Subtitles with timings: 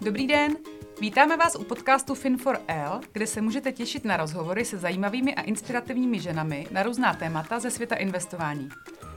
[0.00, 0.56] Dobrý den,
[1.00, 6.20] vítáme vás u podcastu Fin4L, kde se můžete těšit na rozhovory se zajímavými a inspirativními
[6.20, 8.68] ženami na různá témata ze světa investování.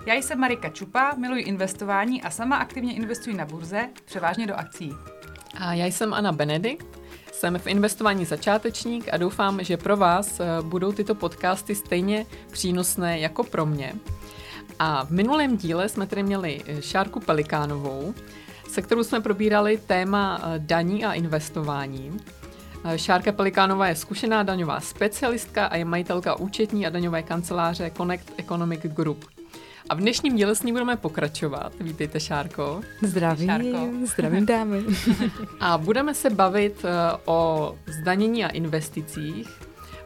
[0.05, 4.93] Já jsem Marika Čupa, miluji investování a sama aktivně investuji na burze, převážně do akcí.
[5.57, 6.99] A já jsem Anna Benedikt,
[7.31, 13.19] jsem v investování začátečník a doufám, že pro vás eh, budou tyto podcasty stejně přínosné
[13.19, 13.93] jako pro mě.
[14.79, 18.13] A v minulém díle jsme tedy měli eh, Šárku Pelikánovou,
[18.71, 22.17] se kterou jsme probírali téma eh, daní a investování.
[22.85, 28.33] Eh, Šárka Pelikánová je zkušená daňová specialistka a je majitelka účetní a daňové kanceláře Connect
[28.37, 29.25] Economic Group.
[29.89, 31.73] A v dnešním díle s ní budeme pokračovat.
[31.79, 32.81] Vítejte, Šárko.
[33.01, 33.89] Zdravím, Šárko.
[34.05, 34.83] zdravím dámy.
[35.59, 39.49] a budeme se bavit eh, o zdanění a investicích,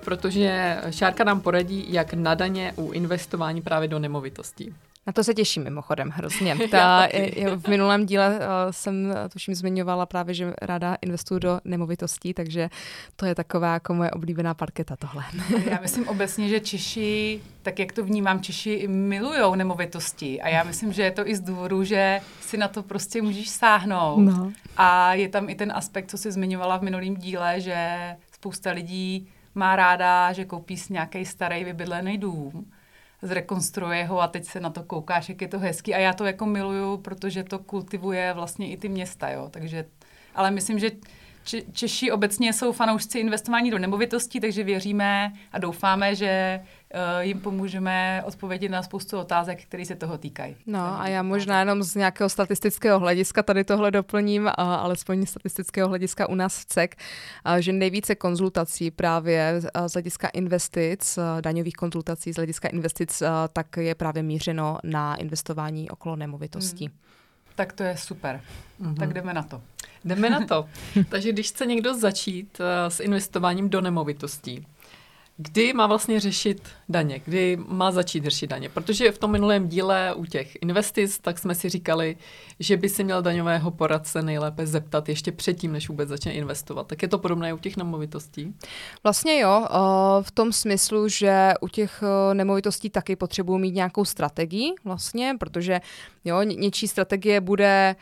[0.05, 4.73] protože Šárka nám poradí, jak na daně u investování právě do nemovitostí.
[5.07, 6.57] Na to se těším mimochodem hrozně.
[6.71, 7.07] Ta,
[7.55, 12.69] v minulém díle uh, jsem tuším zmiňovala právě, že ráda investuju do nemovitostí, takže
[13.15, 15.23] to je taková jako moje oblíbená parketa tohle.
[15.69, 20.93] já myslím obecně, že Češi, tak jak to vnímám, Češi milují nemovitosti a já myslím,
[20.93, 24.19] že je to i z důvodu, že si na to prostě můžeš sáhnout.
[24.19, 24.51] No.
[24.77, 27.97] A je tam i ten aspekt, co jsi zmiňovala v minulém díle, že
[28.31, 32.65] spousta lidí má ráda, že koupí si nějaký starý vybydlený dům
[33.25, 35.93] zrekonstruuje ho a teď se na to koukáš, jak je to hezký.
[35.93, 39.49] A já to jako miluju, protože to kultivuje vlastně i ty města, jo.
[39.51, 39.85] Takže,
[40.35, 40.91] ale myslím, že
[41.71, 46.61] Češi obecně jsou fanoušci investování do nemovitostí, takže věříme a doufáme, že
[47.19, 50.55] jim pomůžeme odpovědět na spoustu otázek, které se toho týkají.
[50.65, 56.29] No a já možná jenom z nějakého statistického hlediska tady tohle doplním, alespoň statistického hlediska
[56.29, 56.95] u nás v CEK,
[57.59, 64.23] že nejvíce konzultací právě z hlediska investic, daňových konzultací z hlediska investic, tak je právě
[64.23, 66.85] mířeno na investování okolo nemovitostí.
[66.87, 66.97] Hmm.
[67.55, 68.41] Tak to je super.
[68.81, 68.95] Mm-hmm.
[68.95, 69.61] Tak jdeme na to.
[70.05, 70.69] Jdeme na to.
[71.09, 74.67] Takže když chce někdo začít uh, s investováním do nemovitostí,
[75.37, 77.21] Kdy má vlastně řešit daně?
[77.25, 78.69] Kdy má začít řešit daně?
[78.69, 82.17] Protože v tom minulém díle u těch investic, tak jsme si říkali,
[82.59, 86.87] že by si měl daňového poradce nejlépe zeptat ještě předtím, než vůbec začne investovat.
[86.87, 88.53] Tak je to podobné u těch nemovitostí?
[89.03, 89.67] Vlastně jo,
[90.21, 95.81] v tom smyslu, že u těch nemovitostí taky potřebují mít nějakou strategii vlastně, protože
[96.25, 97.95] jo, něčí strategie bude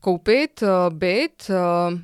[0.00, 1.54] koupit eh, byt, eh,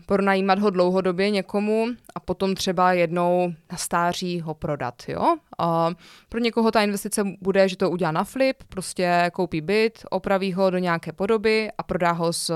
[0.07, 4.95] pronajímat ho dlouhodobě někomu a potom třeba jednou na stáří ho prodat.
[5.09, 5.37] Jo?
[5.59, 5.91] A
[6.29, 10.71] pro někoho ta investice bude, že to udělá na flip, prostě koupí byt, opraví ho
[10.71, 12.55] do nějaké podoby a prodá ho s, eh,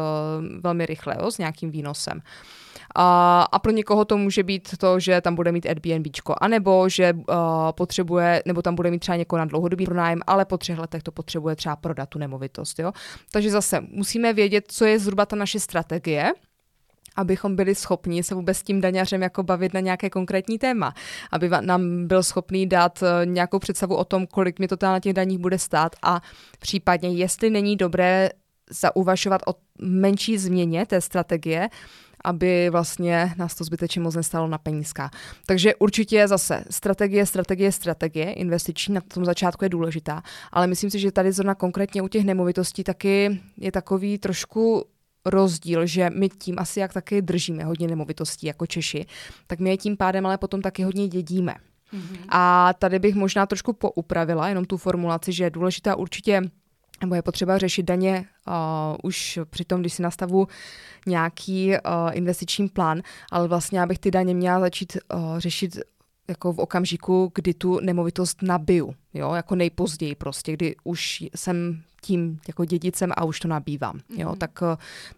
[0.61, 1.31] velmi rychle, jo?
[1.31, 2.21] s nějakým výnosem.
[2.95, 7.13] A, a pro někoho to může být to, že tam bude mít Airbnbčko, anebo že
[7.13, 7.23] uh,
[7.73, 11.13] potřebuje, nebo tam bude mít třeba někoho na dlouhodobý pronájem, ale po třech letech to
[11.13, 12.79] potřebuje třeba prodat tu nemovitost.
[12.79, 12.93] Jo?
[13.33, 16.33] Takže zase musíme vědět, co je zhruba ta naše strategie,
[17.17, 20.95] abychom byli schopni se vůbec s tím daňařem jako bavit na nějaké konkrétní téma,
[21.33, 25.13] aby nám byl schopný dát eh, nějakou představu o tom, kolik mi to na těch
[25.13, 26.23] daních bude stát a
[26.59, 28.31] případně, jestli není dobré
[28.71, 31.69] zauvažovat o menší změně té strategie,
[32.29, 35.11] aby vlastně nás to zbytečně moc nestalo na penízka.
[35.47, 40.23] Takže určitě zase strategie, strategie, strategie, investiční na tom začátku je důležitá,
[40.53, 44.85] ale myslím si, že tady zrovna konkrétně u těch nemovitostí taky je takový trošku
[45.27, 49.07] rozdíl, že my tím asi jak taky držíme hodně nemovitostí jako Češi,
[49.47, 51.55] tak my je tím pádem ale potom taky hodně dědíme.
[51.93, 52.19] Mm-hmm.
[52.29, 56.43] A tady bych možná trošku poupravila jenom tu formulaci, že je důležitá určitě
[57.01, 58.55] nebo je potřeba řešit daně uh,
[59.03, 60.49] už při tom, když si nastavu
[61.07, 61.77] nějaký uh,
[62.13, 65.79] investiční plán, ale vlastně abych ty daně měla začít uh, řešit
[66.29, 72.41] jako v okamžiku, kdy tu nemovitost nabiju, jo, jako nejpozději prostě, kdy už jsem tím
[72.49, 74.39] jako dědicem a už to nabývám, jo, mm-hmm.
[74.39, 74.69] tak uh,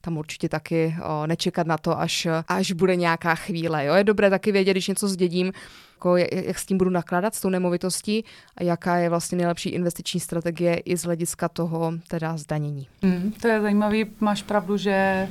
[0.01, 4.31] tam určitě taky uh, nečekat na to, až, až bude nějaká chvíle, jo, je dobré
[4.31, 5.53] taky vědět, když něco zdědím,
[6.01, 8.25] jako jak s tím budu nakládat, s tou nemovitostí
[8.57, 12.89] a jaká je vlastně nejlepší investiční strategie i z hlediska toho teda zdanění.
[13.03, 15.29] Mm, to je zajímavý, máš pravdu, že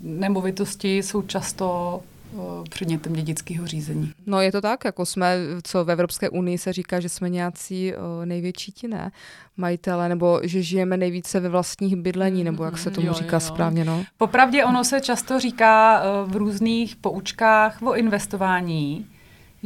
[0.00, 2.00] nemovitosti jsou často
[2.70, 4.12] předmětem dědického řízení.
[4.26, 7.92] No je to tak, jako jsme, co v Evropské unii se říká, že jsme nějací
[8.24, 9.10] největší ti ne,
[9.56, 13.40] majitele, nebo že žijeme nejvíce ve vlastních bydlení, nebo jak se tomu jo, říká jo.
[13.40, 13.84] správně.
[13.84, 14.04] No.
[14.16, 19.06] Popravdě ono se často říká v různých poučkách o investování,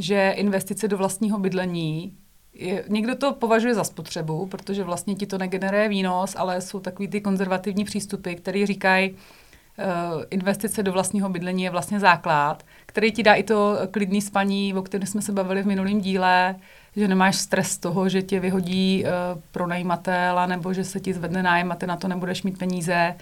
[0.00, 2.12] že investice do vlastního bydlení
[2.55, 7.08] je, někdo to považuje za spotřebu, protože vlastně ti to negeneruje výnos, ale jsou takový
[7.08, 9.17] ty konzervativní přístupy, které říkají, uh,
[10.31, 14.82] investice do vlastního bydlení je vlastně základ, který ti dá i to klidný spaní, o
[14.82, 16.56] kterém jsme se bavili v minulém díle,
[16.96, 21.43] že nemáš stres z toho, že tě vyhodí uh, pronajímatel, nebo že se ti zvedne
[21.43, 23.14] nájem a ty na to nebudeš mít peníze.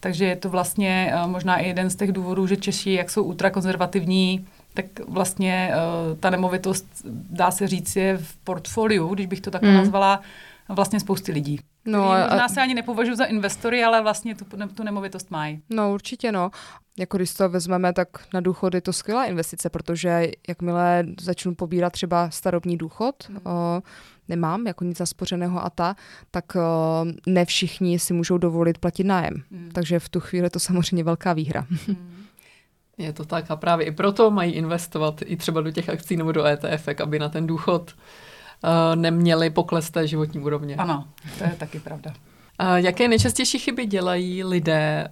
[0.00, 3.22] Takže je to vlastně uh, možná i jeden z těch důvodů, že Češi, jak jsou
[3.22, 6.86] ultrakonzervativní, tak vlastně uh, ta nemovitost,
[7.30, 9.74] dá se říct, je v portfoliu, když bych to tak mm.
[9.74, 10.20] nazvala,
[10.68, 11.60] vlastně spousty lidí.
[11.84, 15.62] No, a, možná se ani nepovažuji za investory, ale vlastně tu, tu nemovitost mají.
[15.70, 16.50] No určitě no.
[16.98, 21.92] Jako když to vezmeme, tak na důchod je to skvělá investice, protože jakmile začnu pobírat
[21.92, 23.36] třeba starobní důchod, mm.
[23.44, 23.82] o,
[24.28, 25.96] nemám jako nic zaspořeného a ta,
[26.30, 29.42] tak o, ne všichni si můžou dovolit platit nájem.
[29.50, 29.70] Mm.
[29.72, 31.66] Takže v tu chvíli je to samozřejmě velká výhra.
[31.88, 32.21] Mm.
[32.98, 36.32] Je to tak a právě i proto mají investovat i třeba do těch akcí nebo
[36.32, 37.94] do ETF, aby na ten důchod
[38.64, 40.76] uh, neměli pokles té životní úrovně.
[40.76, 41.08] Ano,
[41.38, 42.10] to je taky pravda.
[42.60, 45.08] Uh, jaké nejčastější chyby dělají lidé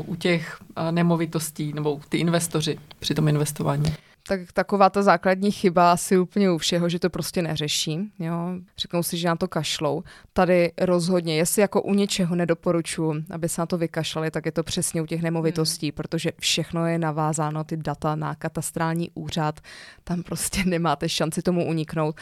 [0.00, 3.94] uh, u těch uh, nemovitostí nebo ty investoři při tom investování?
[4.30, 8.12] Tak taková ta základní chyba asi úplně u všeho, že to prostě neřeší.
[8.18, 8.34] Jo?
[8.78, 10.02] Řeknou si, že na to kašlou.
[10.32, 14.62] Tady rozhodně, jestli jako u něčeho nedoporučuji, aby se na to vykašlali, tak je to
[14.62, 15.92] přesně u těch nemovitostí, hmm.
[15.94, 19.60] protože všechno je navázáno, ty data na katastrální úřad,
[20.04, 22.16] tam prostě nemáte šanci tomu uniknout.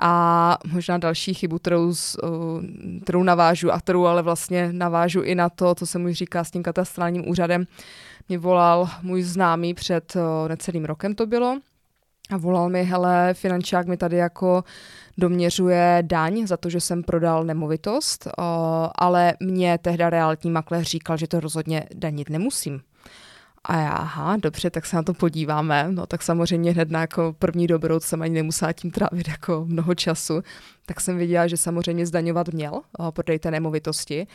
[0.00, 1.92] A možná další chybu, kterou,
[3.02, 6.50] kterou navážu a kterou ale vlastně navážu i na to, co se mu říká s
[6.50, 7.66] tím katastrálním úřadem,
[8.30, 10.16] mě volal můj známý před
[10.48, 11.49] necelým rokem to bylo
[12.30, 14.64] a volal mi, hele, finančák mi tady jako
[15.18, 18.28] doměřuje daň za to, že jsem prodal nemovitost,
[18.94, 22.80] ale mě tehda realitní makléř říkal, že to rozhodně danit nemusím.
[23.64, 25.86] A já, aha, dobře, tak se na to podíváme.
[25.90, 29.94] No tak samozřejmě hned na jako první dobrou, jsem ani nemusela tím trávit jako mnoho
[29.94, 30.42] času,
[30.86, 32.80] tak jsem viděla, že samozřejmě zdaňovat měl
[33.10, 34.26] prodej té nemovitosti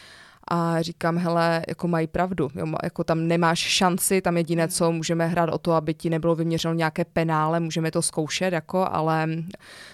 [0.51, 5.27] a říkám, hele, jako mají pravdu, jo, jako tam nemáš šanci, tam jediné, co můžeme
[5.27, 9.27] hrát o to, aby ti nebylo vyměřeno nějaké penále, můžeme to zkoušet, jako, ale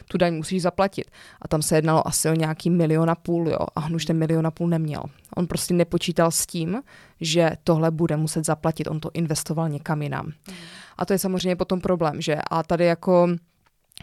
[0.07, 1.11] tu daň musíš zaplatit.
[1.41, 4.17] A tam se jednalo asi o nějaký milion a půl, jo, a on už ten
[4.17, 5.03] milion a půl neměl.
[5.35, 6.81] On prostě nepočítal s tím,
[7.21, 10.31] že tohle bude muset zaplatit, on to investoval někam jinam.
[10.97, 13.27] A to je samozřejmě potom problém, že a tady jako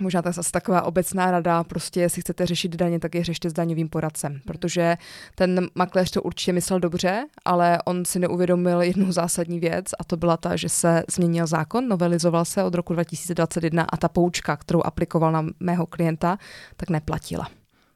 [0.01, 3.51] Možná to je zase taková obecná rada, prostě jestli chcete řešit daně, tak je řešte
[3.51, 4.97] s daňovým poradcem, protože
[5.35, 10.17] ten makléř to určitě myslel dobře, ale on si neuvědomil jednu zásadní věc a to
[10.17, 14.83] byla ta, že se změnil zákon, novelizoval se od roku 2021 a ta poučka, kterou
[14.83, 16.39] aplikoval na mého klienta,
[16.77, 17.49] tak neplatila.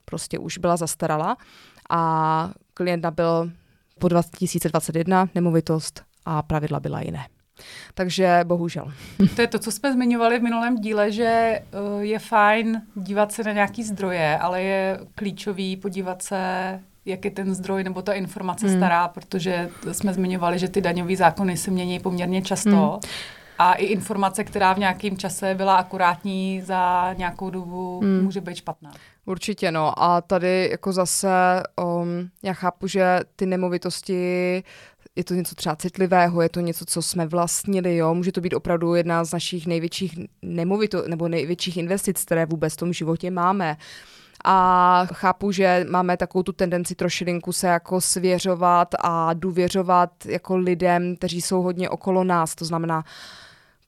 [0.04, 1.36] Prostě už byla zastarala
[1.90, 3.52] a klient nabyl
[3.98, 7.26] po 2021 nemovitost a pravidla byla jiné.
[7.94, 8.92] Takže bohužel.
[9.36, 11.62] To je to, co jsme zmiňovali v minulém díle, že eh,
[12.00, 16.40] je fajn dívat se na nějaký zdroje, ale je klíčový podívat se,
[17.04, 18.76] jak je ten zdroj nebo ta informace hmm.
[18.76, 22.70] stará, protože jsme zmiňovali, že ty daňové zákony se mění poměrně často.
[22.70, 23.00] Hmm.
[23.58, 28.24] A i informace, která v nějakém čase byla akurátní za nějakou dobu, hmm.
[28.24, 28.92] může být špatná.
[29.26, 30.02] Určitě, no.
[30.02, 34.62] A tady jako zase um, já chápu, že ty nemovitosti
[35.16, 38.54] je to něco třeba citlivého, je to něco, co jsme vlastnili, jo, může to být
[38.54, 43.76] opravdu jedna z našich největších nemovito, nebo největších investic, které vůbec v tom životě máme.
[44.44, 51.16] A chápu, že máme takovou tu tendenci trošilinku se jako svěřovat a důvěřovat jako lidem,
[51.16, 53.04] kteří jsou hodně okolo nás, to znamená,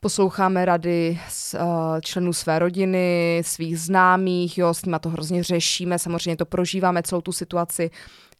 [0.00, 1.20] posloucháme rady
[1.54, 1.60] uh,
[2.00, 7.20] členů své rodiny, svých známých, jo, s nimi to hrozně řešíme, samozřejmě to prožíváme celou
[7.20, 7.90] tu situaci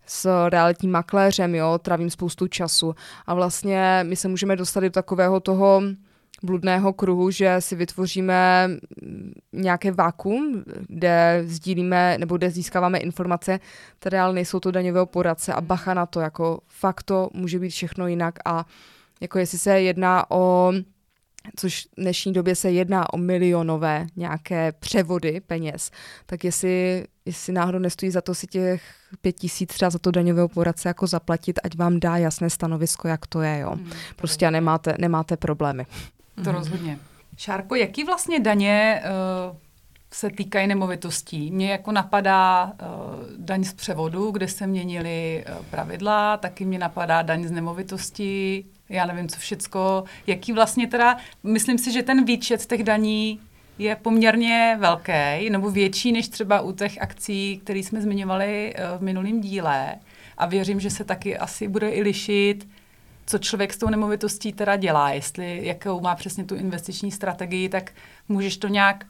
[0.07, 2.95] s realitním makléřem, jo, travím spoustu času.
[3.27, 5.83] A vlastně my se můžeme dostat do takového toho
[6.43, 8.69] bludného kruhu, že si vytvoříme
[9.53, 13.61] nějaké vákum, kde sdílíme nebo kde získáváme informace,
[13.99, 17.71] které ale nejsou to daňového poradce a bacha na to, jako fakt to může být
[17.71, 18.35] všechno jinak.
[18.45, 18.67] A
[19.21, 20.73] jako jestli se jedná o
[21.57, 25.91] což v dnešní době se jedná o milionové nějaké převody peněz,
[26.27, 28.83] tak jestli, jestli náhodou nestojí za to si těch
[29.21, 33.27] pět tisíc třeba za to daňového poradce jako zaplatit, ať vám dá jasné stanovisko, jak
[33.27, 33.71] to je, jo.
[33.71, 35.87] Hmm, prostě a nemáte, nemáte problémy.
[36.35, 36.55] To hmm.
[36.55, 36.99] rozhodně.
[37.37, 39.03] Šárko, jaký vlastně daně
[39.51, 39.57] uh,
[40.13, 41.51] se týkají nemovitostí?
[41.51, 42.71] Mně jako napadá uh,
[43.37, 49.07] daň z převodu, kde se měnily uh, pravidla, taky mě napadá daň z nemovitostí, já
[49.07, 53.41] nevím, co všecko, jaký vlastně teda, myslím si, že ten výčet těch daní
[53.79, 59.03] je poměrně velký, nebo větší než třeba u těch akcí, které jsme zmiňovali eh, v
[59.03, 59.95] minulém díle.
[60.39, 62.69] A věřím, že se taky asi bude i lišit,
[63.27, 67.93] co člověk s tou nemovitostí teda dělá, jestli jakou má přesně tu investiční strategii, tak
[68.29, 69.05] můžeš to nějak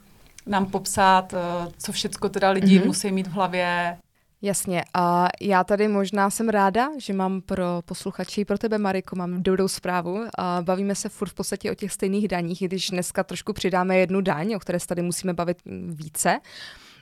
[0.45, 2.85] nám popsat, eh, co všecko teda lidi mm-hmm.
[2.85, 3.97] musí mít v hlavě,
[4.45, 9.43] Jasně, a já tady možná jsem ráda, že mám pro posluchači, pro tebe, Mariko, mám
[9.43, 10.25] dobrou zprávu.
[10.37, 13.97] A bavíme se furt v podstatě o těch stejných daních, i když dneska trošku přidáme
[13.97, 16.39] jednu daň, o které se tady musíme bavit více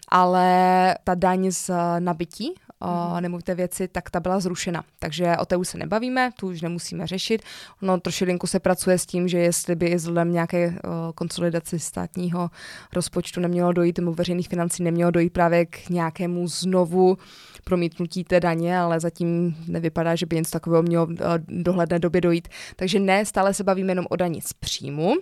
[0.08, 3.22] ale ta daň z nabití mm.
[3.22, 4.84] nemovité věci, tak ta byla zrušena.
[5.00, 7.42] Takže o té už se nebavíme, tu už nemusíme řešit.
[7.82, 10.76] No trošilinku se pracuje s tím, že jestli by vzhledem nějaké uh,
[11.16, 12.50] konsolidaci státního
[12.94, 17.18] rozpočtu nemělo dojít, nebo veřejných financí nemělo dojít právě k nějakému znovu
[17.64, 21.16] promítnutí té daně, ale zatím nevypadá, že by něco takového mělo uh,
[21.48, 22.48] dohledné době dojít.
[22.76, 25.16] Takže ne, stále se bavíme jenom o daní z příjmu.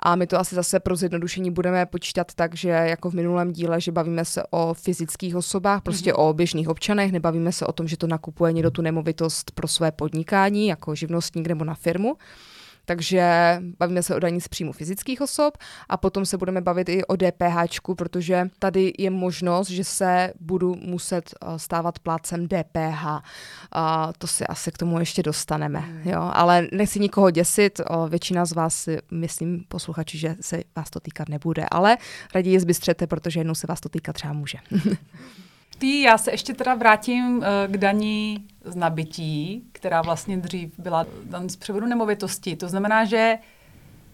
[0.00, 3.80] A my to asi zase pro zjednodušení budeme počítat tak, že jako v minulém díle,
[3.80, 6.28] že bavíme se o fyzických osobách, prostě mm-hmm.
[6.28, 9.92] o běžných občanech, nebavíme se o tom, že to nakupuje někdo tu nemovitost pro své
[9.92, 12.16] podnikání, jako živnostník nebo na firmu.
[12.84, 13.22] Takže
[13.78, 15.58] bavíme se o daní z příjmu fyzických osob
[15.88, 20.74] a potom se budeme bavit i o DPH, protože tady je možnost, že se budu
[20.74, 23.06] muset eh, stávat plácem DPH.
[23.72, 25.78] A to si asi k tomu ještě dostaneme.
[25.78, 26.02] Hmm.
[26.04, 26.30] Jo?
[26.32, 31.66] Ale nechci nikoho děsit, většina z vás, myslím, posluchači, že se vás to týkat nebude,
[31.70, 31.96] ale
[32.34, 34.58] raději zbystřete, protože jednou se vás to týkat třeba může.
[35.78, 41.06] Ty, já se ještě teda vrátím uh, k daní z nabití, která vlastně dřív byla
[41.24, 42.56] daň z převodu nemovitosti.
[42.56, 43.38] To znamená, že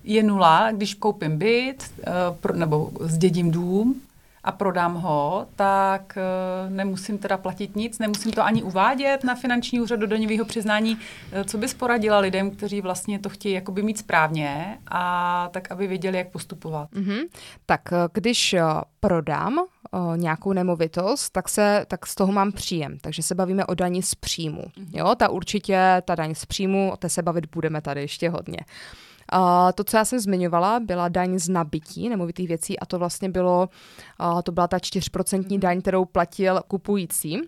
[0.05, 1.93] je nula, když koupím byt
[2.41, 4.03] pro, nebo zdědím dům
[4.45, 9.81] a prodám ho, tak uh, nemusím teda platit nic, nemusím to ani uvádět na finanční
[9.81, 10.95] úřad do daňového přiznání.
[10.95, 15.87] Uh, co bys poradila lidem, kteří vlastně to chtějí jakoby mít správně a tak, aby
[15.87, 16.91] věděli, jak postupovat?
[16.91, 17.21] Mm-hmm.
[17.67, 17.81] Tak
[18.13, 18.55] když
[19.01, 19.59] prodám
[19.91, 22.99] o, nějakou nemovitost, tak, se, tak z toho mám příjem.
[23.01, 24.63] Takže se bavíme o daní z příjmu.
[24.63, 24.89] Mm-hmm.
[24.93, 28.59] Jo, ta určitě, ta daň z příjmu, o té se bavit budeme tady ještě hodně.
[28.59, 29.10] Uh,
[29.75, 33.69] to, co já jsem zmiňovala, byla daň z nabití nemovitých věcí a to vlastně bylo,
[34.21, 35.61] uh, to byla ta 4% mhm.
[35.61, 37.41] daň, kterou platil kupující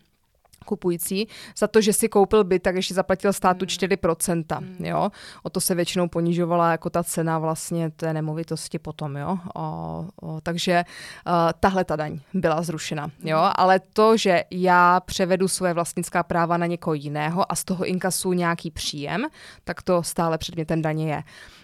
[0.63, 1.29] kupující
[1.59, 4.61] za to, že si koupil byt, tak ještě zaplatil státu 4%.
[4.61, 4.85] Mm.
[4.85, 5.11] Jo?
[5.43, 9.17] O to se většinou ponižovala jako ta cena vlastně té nemovitosti potom.
[9.17, 9.39] Jo?
[9.55, 10.85] O, o, takže
[11.27, 13.11] uh, tahle ta daň byla zrušena.
[13.25, 13.39] Jo?
[13.39, 13.51] Mm.
[13.55, 18.33] Ale to, že já převedu svoje vlastnická práva na někoho jiného a z toho inkasu
[18.33, 19.27] nějaký příjem,
[19.65, 21.23] tak to stále předmětem daně je.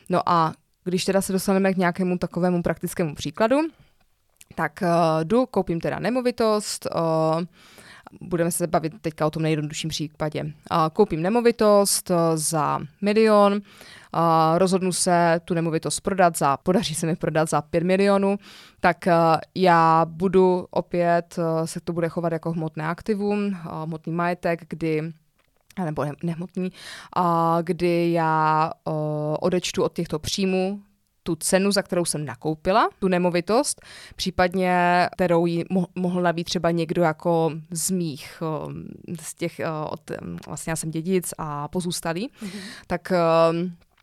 [0.08, 0.52] No a
[0.84, 3.56] když teda se dostaneme k nějakému takovému praktickému příkladu,
[4.54, 4.88] tak uh,
[5.24, 7.42] jdu, koupím teda nemovitost, uh,
[8.20, 10.52] budeme se bavit teďka o tom nejjednodušším případě.
[10.92, 13.60] Koupím nemovitost za milion,
[14.56, 18.38] rozhodnu se tu nemovitost prodat za, podaří se mi prodat za 5 milionů,
[18.80, 18.96] tak
[19.54, 25.12] já budu opět, se to bude chovat jako hmotné aktivum, hmotný majetek, kdy
[25.84, 26.72] nebo nehmotný,
[27.62, 28.72] kdy já
[29.40, 30.80] odečtu od těchto příjmů
[31.28, 33.80] tu cenu, za kterou jsem nakoupila tu nemovitost,
[34.16, 34.72] případně
[35.12, 38.42] kterou jí mohl nabít třeba někdo jako z mých,
[39.20, 40.10] z těch, od,
[40.46, 42.60] vlastně já jsem dědic a pozůstalý, mm-hmm.
[42.86, 43.12] tak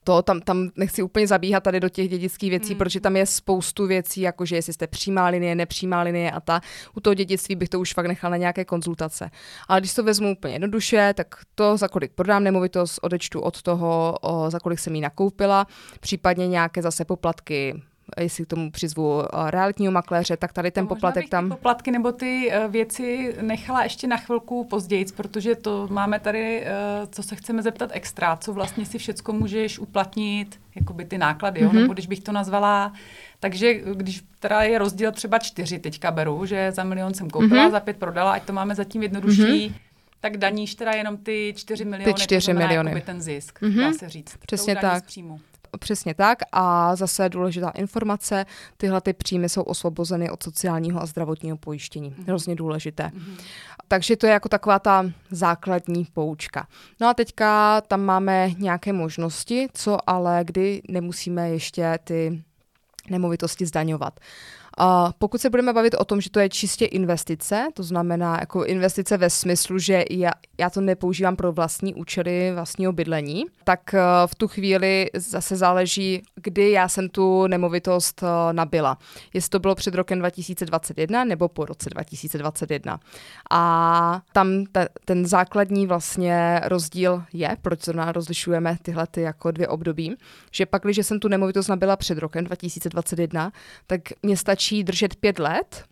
[0.06, 2.78] to, tam, tam nechci úplně zabíhat tady do těch dědických věcí, mm.
[2.78, 6.62] protože tam je spoustu věcí, jakože jestli jste přímá linie, nepřímá linie a ta.
[6.94, 9.32] U toho dědictví bych to už fakt nechala na nějaké konzultace.
[9.68, 14.18] Ale když to vezmu úplně jednoduše, tak to, za kolik prodám nemovitost, odečtu od toho,
[14.22, 15.68] o, za kolik jsem ji nakoupila,
[16.00, 17.82] případně nějaké zase poplatky
[18.20, 21.46] jestli k tomu přizvu eh, realitního makléře, tak tady ten no, poplatek tam...
[21.46, 26.62] Ty poplatky nebo ty uh, věci nechala ještě na chvilku později, protože to máme tady,
[26.62, 26.68] uh,
[27.12, 31.64] co se chceme zeptat extra, co vlastně si všecko můžeš uplatnit, jakoby ty náklady, mm-hmm.
[31.64, 31.70] jo?
[31.70, 31.82] Mhm.
[31.82, 32.94] nebo když bych to nazvala
[33.40, 37.72] takže když teda je rozdíl třeba čtyři, teďka beru, že za milion jsem koupila, mm-hmm.
[37.72, 39.74] za pět prodala, ať to máme zatím jednodušší, mm-hmm.
[40.20, 43.02] tak daníš teda jenom ty čtyři miliony, ty čtyři miliony.
[43.02, 43.80] ten zisk, mm-hmm.
[43.80, 44.38] dá se říct.
[44.38, 45.04] Přesně tak.
[45.78, 48.46] Přesně tak a zase důležitá informace,
[48.78, 52.12] tyhle ty příjmy jsou osvobozeny od sociálního a zdravotního pojištění.
[52.12, 52.24] Mm-hmm.
[52.28, 53.04] Hrozně důležité.
[53.04, 53.38] Mm-hmm.
[53.88, 56.68] Takže to je jako taková ta základní poučka.
[57.02, 62.44] No a teďka tam máme nějaké možnosti, co ale kdy nemusíme ještě ty
[63.10, 64.20] nemovitosti zdaňovat.
[64.78, 68.66] A pokud se budeme bavit o tom, že to je čistě investice, to znamená jako
[68.66, 74.00] investice ve smyslu, že já, já to nepoužívám pro vlastní účely vlastního bydlení, tak eh,
[74.26, 78.98] v tu chvíli zase záleží, kdy já jsem tu nemovitost eh, nabila.
[79.34, 83.00] Jestli to bylo před rokem 2021 nebo po roce 2021.
[83.52, 89.68] A tam te, ten základní vlastně rozdíl je, proč zrovna rozlišujeme tyhle ty jako dvě
[89.68, 90.16] období,
[90.52, 93.52] že pak, když jsem tu nemovitost nabila před rokem 2021,
[93.88, 95.84] tak mě stačí stačí držet pět let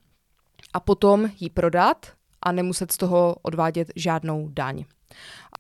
[0.74, 2.06] a potom ji prodat
[2.42, 4.86] a nemuset z toho odvádět žádnou daň.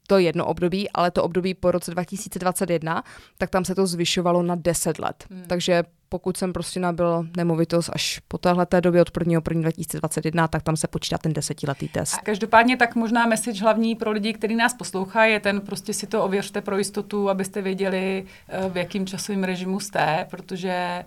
[0.07, 3.03] To je jedno období, ale to období po roce 2021,
[3.37, 5.25] tak tam se to zvyšovalo na 10 let.
[5.29, 5.43] Hmm.
[5.47, 9.41] Takže pokud jsem prostě nabil nemovitost až po téhle době od 1.
[9.49, 9.61] 1.
[9.61, 12.13] 2021, tak tam se počítá ten desetiletý test.
[12.13, 16.07] A každopádně tak možná message hlavní pro lidi, kteří nás poslouchají, je ten prostě si
[16.07, 21.05] to ověřte pro jistotu, abyste věděli, eh, v jakém časovém režimu jste, protože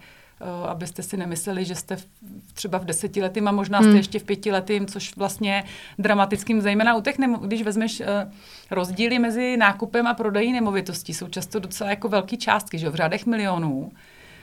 [0.68, 1.96] abyste si nemysleli, že jste
[2.54, 3.96] třeba v desetiletým a možná jste hmm.
[3.96, 5.64] ještě v pětiletým, což vlastně
[5.98, 8.06] dramatickým, zejména u těch, nemo, když vezmeš uh,
[8.70, 13.26] rozdíly mezi nákupem a prodejí nemovitostí, jsou často docela jako velké částky, že v řádech
[13.26, 13.92] milionů.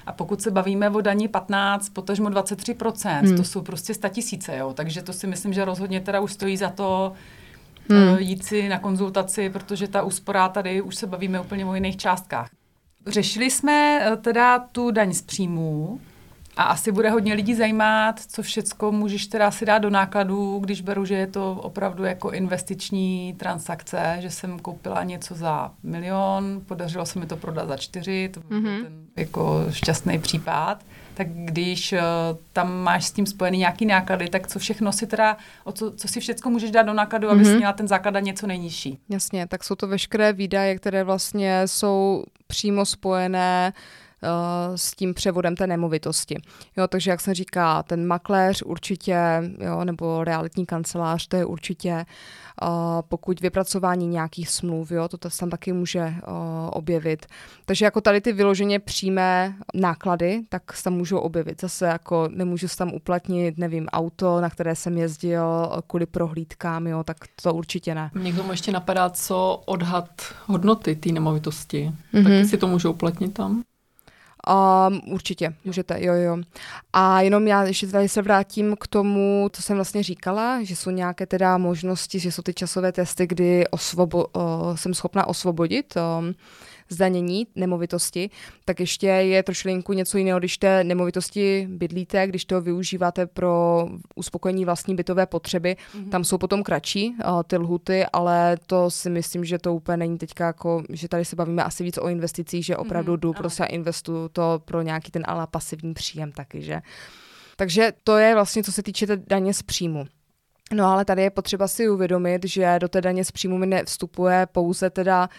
[0.05, 3.37] A pokud se bavíme o daní 15, potažmo 23%, hmm.
[3.37, 4.73] to jsou prostě tisíce, jo.
[4.73, 7.13] Takže to si myslím, že rozhodně teda už stojí za to
[7.89, 8.17] hmm.
[8.17, 12.49] jít si na konzultaci, protože ta úspora tady už se bavíme úplně o jiných částkách.
[13.07, 15.99] Řešili jsme eh, teda tu daň z příjmů
[16.57, 20.81] a asi bude hodně lidí zajímat, co všecko můžeš teda si dát do nákladů, když
[20.81, 27.05] beru, že je to opravdu jako investiční transakce, že jsem koupila něco za milion, podařilo
[27.05, 28.83] se mi to prodat za čtyři, to byl mm-hmm.
[28.83, 30.83] ten jako šťastný případ.
[31.13, 31.99] Tak když uh,
[32.53, 36.07] tam máš s tím spojený nějaký náklady, tak co všechno si teda, o co, co
[36.07, 37.31] si všechno můžeš dát do nákladu, mm-hmm.
[37.31, 38.99] abys měla ten základ něco nejnižší?
[39.09, 44.02] Jasně, tak jsou to veškeré výdaje, které vlastně jsou přímo spojené uh,
[44.75, 46.37] s tím převodem té nemovitosti.
[46.77, 49.17] Jo, takže jak se říká, ten makléř určitě,
[49.59, 52.05] jo, nebo realitní kancelář, to je určitě,
[52.61, 52.69] uh,
[53.01, 56.13] pokud vypracování nějakých smluv, jo, to tam taky může uh,
[56.69, 57.25] objevit.
[57.65, 61.61] Takže jako tady ty vyloženě přímé náklady, tak se tam můžou objevit.
[61.61, 67.03] Zase jako nemůžu se tam uplatnit, nevím, auto, na které jsem jezdil kvůli prohlídkám, jo,
[67.03, 68.11] tak to určitě ne.
[68.13, 70.09] Mě k tomu ještě napadá, co odhad
[70.45, 71.91] hodnoty té nemovitosti.
[72.13, 72.23] Mm-hmm.
[72.23, 73.63] Taky si to můžou uplatnit tam?
[74.49, 76.37] Um, určitě, můžete, jo, jo.
[76.93, 80.89] A jenom já ještě tady se vrátím k tomu, co jsem vlastně říkala, že jsou
[80.89, 86.35] nějaké teda možnosti, že jsou ty časové testy, kdy osvobo, uh, jsem schopna osvobodit um,
[86.93, 88.29] zdanění nemovitosti,
[88.65, 94.65] tak ještě je trošku něco jiného, když té nemovitosti bydlíte, když to využíváte pro uspokojení
[94.65, 96.09] vlastní bytové potřeby, mm-hmm.
[96.09, 100.17] tam jsou potom kratší uh, ty lhuty, ale to si myslím, že to úplně není
[100.17, 103.19] teďka jako, že tady se bavíme asi víc o investicích, že opravdu mm-hmm.
[103.19, 106.81] jdu prostě a investuju to pro nějaký ten ale pasivní příjem taky, že.
[107.55, 110.07] Takže to je vlastně, co se týče té daně z příjmu.
[110.71, 114.47] No ale tady je potřeba si uvědomit, že do té daně z příjmu mi nevstupuje
[114.51, 115.29] pouze teda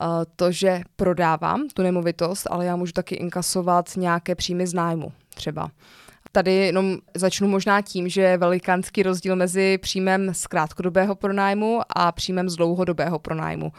[0.00, 5.12] uh, to, že prodávám tu nemovitost, ale já můžu taky inkasovat nějaké příjmy z nájmu
[5.34, 5.70] třeba.
[6.32, 12.12] Tady jenom začnu možná tím, že je velikánský rozdíl mezi příjmem z krátkodobého pronájmu a
[12.12, 13.72] příjmem z dlouhodobého pronájmu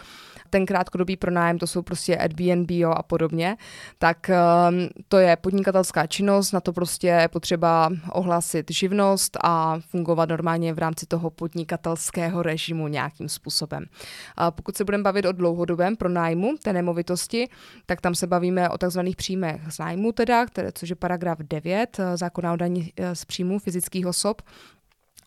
[0.50, 3.58] ten krátkodobý pronájem, to jsou prostě Airbnb jo, a podobně,
[3.98, 4.30] tak
[4.70, 10.74] um, to je podnikatelská činnost, na to prostě je potřeba ohlásit živnost a fungovat normálně
[10.74, 13.86] v rámci toho podnikatelského režimu nějakým způsobem.
[14.36, 17.50] A pokud se budeme bavit o dlouhodobém pronájmu té nemovitosti,
[17.86, 22.00] tak tam se bavíme o takzvaných příjmech z nájmu, teda, které, což je paragraf 9
[22.00, 24.42] eh, zákona o daní eh, z příjmu fyzických osob,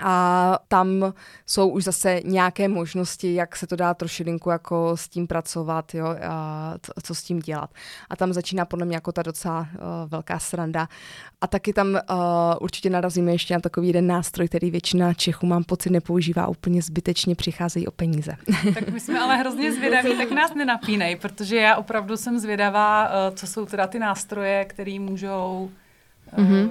[0.03, 1.13] a tam
[1.47, 6.07] jsou už zase nějaké možnosti, jak se to dá trošilinku jako s tím pracovat, jo,
[6.29, 7.71] a co s tím dělat.
[8.11, 9.67] A tam začíná podle mě jako ta docela uh,
[10.11, 10.89] velká sranda.
[11.41, 11.99] A taky tam uh,
[12.61, 17.35] určitě narazíme ještě na takový jeden nástroj, který většina Čechů, mám pocit, nepoužívá úplně zbytečně,
[17.35, 18.37] přicházejí o peníze.
[18.75, 23.35] Tak my jsme ale hrozně zvědaví, tak nás nenapínej, protože já opravdu jsem zvědavá, uh,
[23.35, 25.71] co jsou teda ty nástroje, které můžou
[26.39, 26.71] mm-hmm.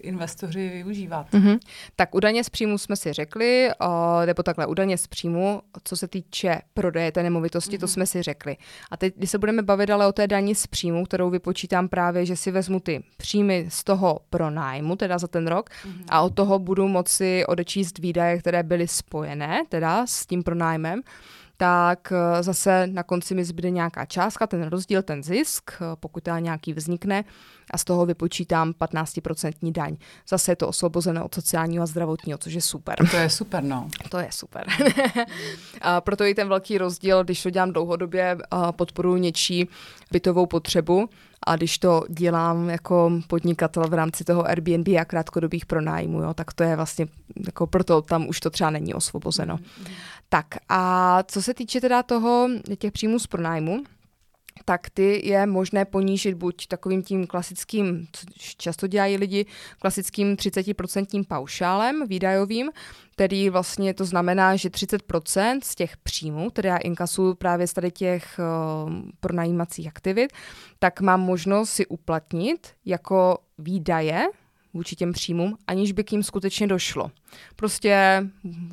[0.00, 1.30] investoři využívat.
[1.32, 1.58] Mm-hmm.
[1.96, 6.08] Tak údajně z příjmu jsme si řekli, uh, nebo takhle údajně z příjmu, co se
[6.08, 7.80] týče prodeje té nemovitosti, mm-hmm.
[7.80, 7.92] to mhm.
[7.92, 8.56] jsme si řekli.
[8.90, 12.26] A teď, když se budeme bavit ale o té daní z příjmu, kterou vypočítám právě,
[12.26, 16.04] že si vezmu ty příjmy z toho pronájmu, teda za ten rok, mm-hmm.
[16.08, 21.02] a od toho budu moci odečíst výdaje, které byly spojené, teda s tím pronájmem,
[21.62, 26.22] tak eh, zase na konci mi zbyde nějaká částka, ten rozdíl, ten zisk, eh, pokud
[26.22, 27.24] teda nějaký vznikne,
[27.70, 29.96] a z toho vypočítám 15% daň.
[30.28, 32.94] Zase je to osvobozené od sociálního a zdravotního, což je super.
[33.10, 33.88] To je super, no.
[34.08, 34.66] To je super.
[35.80, 38.38] a proto i ten velký rozdíl, když to dělám dlouhodobě,
[38.76, 39.68] podporuji něčí
[40.12, 41.08] bytovou potřebu,
[41.46, 46.52] a když to dělám jako podnikatel v rámci toho Airbnb a krátkodobých pronájmů, jo, tak
[46.52, 47.06] to je vlastně,
[47.46, 49.56] jako proto tam už to třeba není osvobozeno.
[49.56, 49.92] Mm-hmm.
[50.32, 53.84] Tak a co se týče teda toho, těch příjmů z pronájmu,
[54.64, 59.46] tak ty je možné ponížit buď takovým tím klasickým, co často dělají lidi,
[59.78, 62.70] klasickým 30% paušálem výdajovým,
[63.10, 67.90] který vlastně to znamená, že 30% z těch příjmů, které já inkasuju právě z tady
[67.90, 68.40] těch
[68.86, 70.32] uh, pronajímacích aktivit,
[70.78, 74.28] tak mám možnost si uplatnit jako výdaje
[74.74, 77.10] vůči těm příjmům, aniž by k ním skutečně došlo.
[77.56, 78.22] Prostě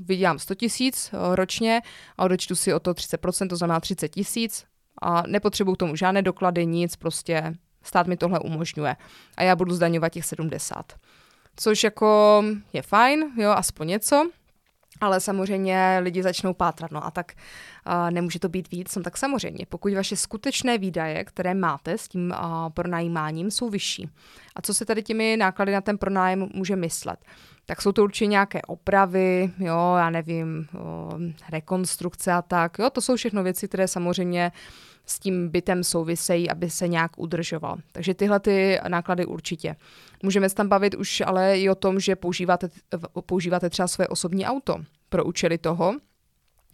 [0.05, 1.81] vydělám 100 tisíc eh, ročně
[2.17, 4.65] a odečtu si o to 30%, to znamená 30 tisíc,
[5.01, 8.95] a nepotřebuju k tomu žádné doklady, nic, prostě stát mi tohle umožňuje.
[9.37, 10.93] A já budu zdaňovat těch 70.
[11.55, 14.29] Což jako je fajn, jo, aspoň něco.
[15.01, 17.31] Ale samozřejmě lidi začnou pátrat, no a tak
[17.87, 22.07] uh, nemůže to být víc, no tak samozřejmě, pokud vaše skutečné výdaje, které máte s
[22.07, 24.09] tím uh, pronajímáním, jsou vyšší.
[24.55, 27.19] A co se tady těmi náklady na ten pronájem může myslet?
[27.65, 31.09] Tak jsou to určitě nějaké opravy, jo, já nevím, o,
[31.49, 34.51] rekonstrukce a tak, jo, to jsou všechno věci, které samozřejmě
[35.05, 37.77] s tím bytem souvisejí, aby se nějak udržoval.
[37.91, 39.75] Takže tyhle ty náklady určitě.
[40.23, 42.69] Můžeme se tam bavit už ale i o tom, že používáte,
[43.25, 44.75] používáte třeba své osobní auto
[45.09, 45.93] pro účely toho,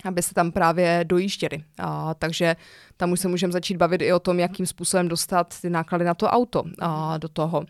[0.05, 1.63] aby se tam právě dojížděli.
[1.79, 2.55] A, takže
[2.97, 6.13] tam už se můžeme začít bavit i o tom, jakým způsobem dostat ty náklady na
[6.13, 7.65] to auto a, do toho.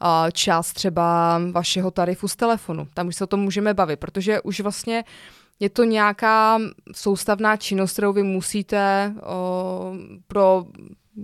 [0.00, 2.88] A, část třeba vašeho tarifu z telefonu.
[2.94, 5.04] Tam už se o tom můžeme bavit, protože už vlastně
[5.60, 6.58] je to nějaká
[6.94, 9.94] soustavná činnost, kterou vy musíte o,
[10.26, 10.66] pro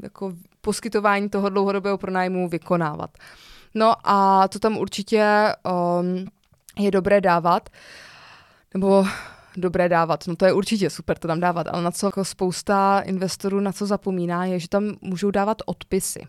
[0.02, 3.10] jako poskytování toho dlouhodobého pronájmu vykonávat.
[3.74, 5.52] No a to tam určitě
[6.00, 6.26] um,
[6.78, 7.68] je dobré dávat,
[8.74, 9.06] nebo
[9.56, 10.26] dobré dávat.
[10.26, 13.72] No to je určitě super to tam dávat, ale na co jako spousta investorů na
[13.72, 16.20] co zapomíná, je, že tam můžou dávat odpisy.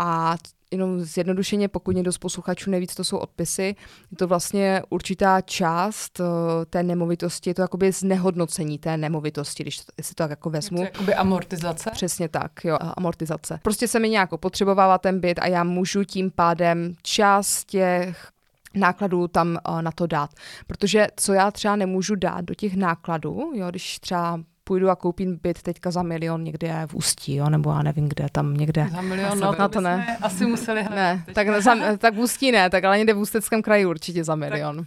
[0.00, 0.36] A
[0.70, 3.76] jenom zjednodušeně, pokud někdo z posluchačů neví, co to jsou odpisy,
[4.10, 6.26] je to vlastně určitá část uh,
[6.70, 10.80] té nemovitosti, je to jakoby znehodnocení té nemovitosti, když si to tak jako vezmu.
[10.80, 11.90] Je to jakoby amortizace?
[11.92, 13.60] Přesně tak, jo, amortizace.
[13.62, 18.28] Prostě se mi nějak potřebovává ten byt a já můžu tím pádem část těch
[18.74, 20.30] nákladů tam uh, na to dát.
[20.66, 25.38] Protože co já třeba nemůžu dát do těch nákladů, jo, když třeba půjdu a koupím
[25.42, 28.88] byt teďka za milion někde v Ústí, jo, nebo já nevím kde, tam někde.
[28.92, 30.16] Za milion, no, na to ne.
[30.22, 31.18] Asi museli hledat.
[31.26, 34.34] Ne, tak, za, tak v Ústí ne, tak ale někde v Ústeckém kraji určitě za
[34.34, 34.76] milion.
[34.76, 34.86] Tak,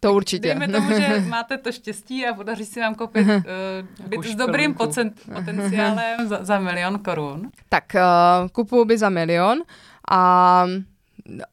[0.00, 0.48] to určitě.
[0.48, 4.74] Dejme tomu, že máte to štěstí a podaří si vám koupit uh, byt s dobrým
[4.74, 7.50] potenciálem za, za milion korun.
[7.68, 9.62] Tak uh, kupuju by za milion
[10.10, 10.66] a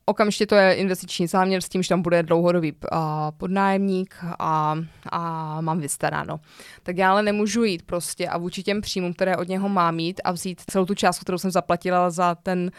[0.05, 2.99] okamžitě to je investiční záměr s tím, že tam bude dlouhodobý uh,
[3.37, 4.75] podnájemník a,
[5.11, 6.39] a mám vystaráno.
[6.83, 10.21] Tak já ale nemůžu jít prostě a vůči těm příjmům, které od něho mám mít
[10.23, 12.71] a vzít celou tu částku, kterou jsem zaplatila za ten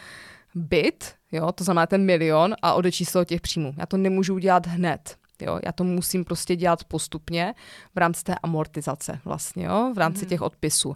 [0.55, 3.73] byt, jo, to znamená ten milion a odečíst těch příjmů.
[3.77, 5.15] Já to nemůžu udělat hned.
[5.41, 7.53] Jo, já to musím prostě dělat postupně
[7.95, 10.29] v rámci té amortizace vlastně, jo, v rámci hmm.
[10.29, 10.95] těch odpisů.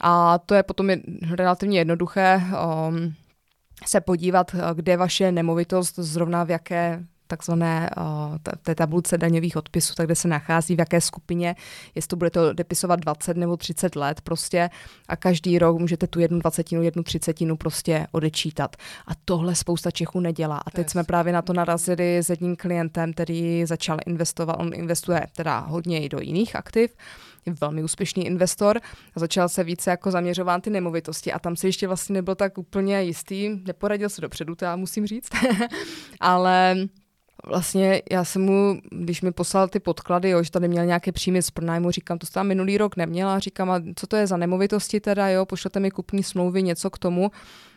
[0.00, 0.90] A to je potom
[1.30, 2.42] relativně jednoduché.
[2.88, 3.14] Um,
[3.86, 9.94] se podívat, eh, kde vaše nemovitost zrovna v jaké takzvané uh, té tabulce daňových odpisů,
[9.94, 11.56] tak kde se nachází, v jaké skupině,
[11.94, 14.70] jestli to bude to depisovat 20 nebo 30 let prostě
[15.08, 18.76] a každý rok můžete tu jednu dvacetinu, jednu třicetinu prostě odečítat.
[19.06, 20.58] A tohle spousta Čechů nedělá.
[20.66, 25.26] A teď jsme právě na to narazili s jedním klientem, který začal investovat, on investuje
[25.36, 26.94] teda hodně i do jiných aktiv,
[27.46, 28.80] je velmi úspěšný investor
[29.16, 32.58] a začal se více jako zaměřovat ty nemovitosti a tam se ještě vlastně nebyl tak
[32.58, 35.30] úplně jistý, neporadil se dopředu, to já musím říct,
[36.20, 36.76] ale
[37.46, 41.42] vlastně já jsem mu, když mi poslal ty podklady, jo, že tady měl nějaké příjmy
[41.42, 45.00] z pronájmu, říkám, to tam minulý rok neměla, říkám, a co to je za nemovitosti
[45.00, 47.30] teda, jo, pošlete mi kupní smlouvy, něco k tomu.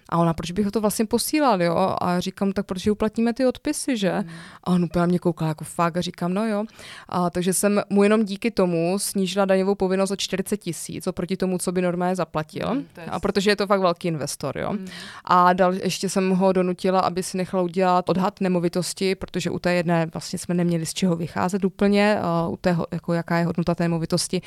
[0.10, 1.96] A ona, proč bych ho to vlastně posílal, jo?
[2.02, 4.12] A říkám, tak proč uplatníme ty odpisy, že?
[4.12, 4.30] Mm.
[4.64, 6.66] A on úplně mě koukal jako fakt a říkám, no jo.
[7.10, 11.58] A, takže jsem mu jenom díky tomu snížila daňovou povinnost o 40 tisíc oproti tomu,
[11.58, 12.76] co by normálně zaplatil.
[12.76, 14.74] Mm, a protože je to fakt velký investor, jo.
[14.74, 14.88] Mm.
[15.26, 19.74] A dal, ještě jsem ho donutila, aby si nechal udělat odhad nemovitosti, protože u té
[19.74, 22.18] jedné vlastně jsme neměli z čeho vycházet úplně,
[22.48, 24.42] uh, u té, jako jaká je hodnota té nemovitosti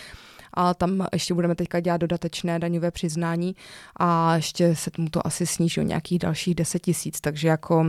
[0.54, 3.56] a tam ještě budeme teďka dělat dodatečné daňové přiznání
[3.96, 7.86] a ještě se mu to asi sníží o nějakých dalších 10 tisíc, takže jako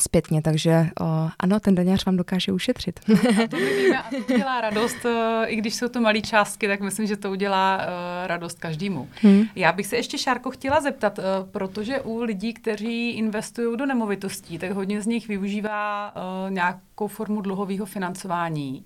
[0.00, 1.04] zpětně, takže o,
[1.38, 3.00] ano, ten daňář vám dokáže ušetřit.
[3.44, 6.80] A to víme, a to udělá radost, e, i když jsou to malé částky, tak
[6.80, 9.08] myslím, že to udělá uh, radost každému.
[9.22, 9.44] Hmm.
[9.54, 14.58] Já bych se ještě, Šárko, chtěla zeptat, uh, protože u lidí, kteří investují do nemovitostí,
[14.58, 18.84] tak hodně z nich využívá uh, nějakou formu dluhového financování.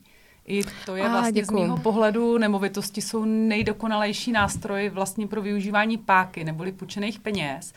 [0.49, 1.59] I to je vlastně děkuju.
[1.59, 7.73] z mého pohledu nemovitosti jsou nejdokonalejší nástroj vlastně pro využívání páky neboli půjčených peněz.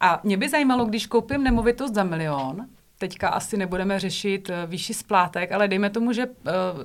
[0.00, 2.66] A mě by zajímalo, když koupím nemovitost za milion,
[2.98, 6.32] teďka asi nebudeme řešit uh, výši splátek, ale dejme tomu, že uh,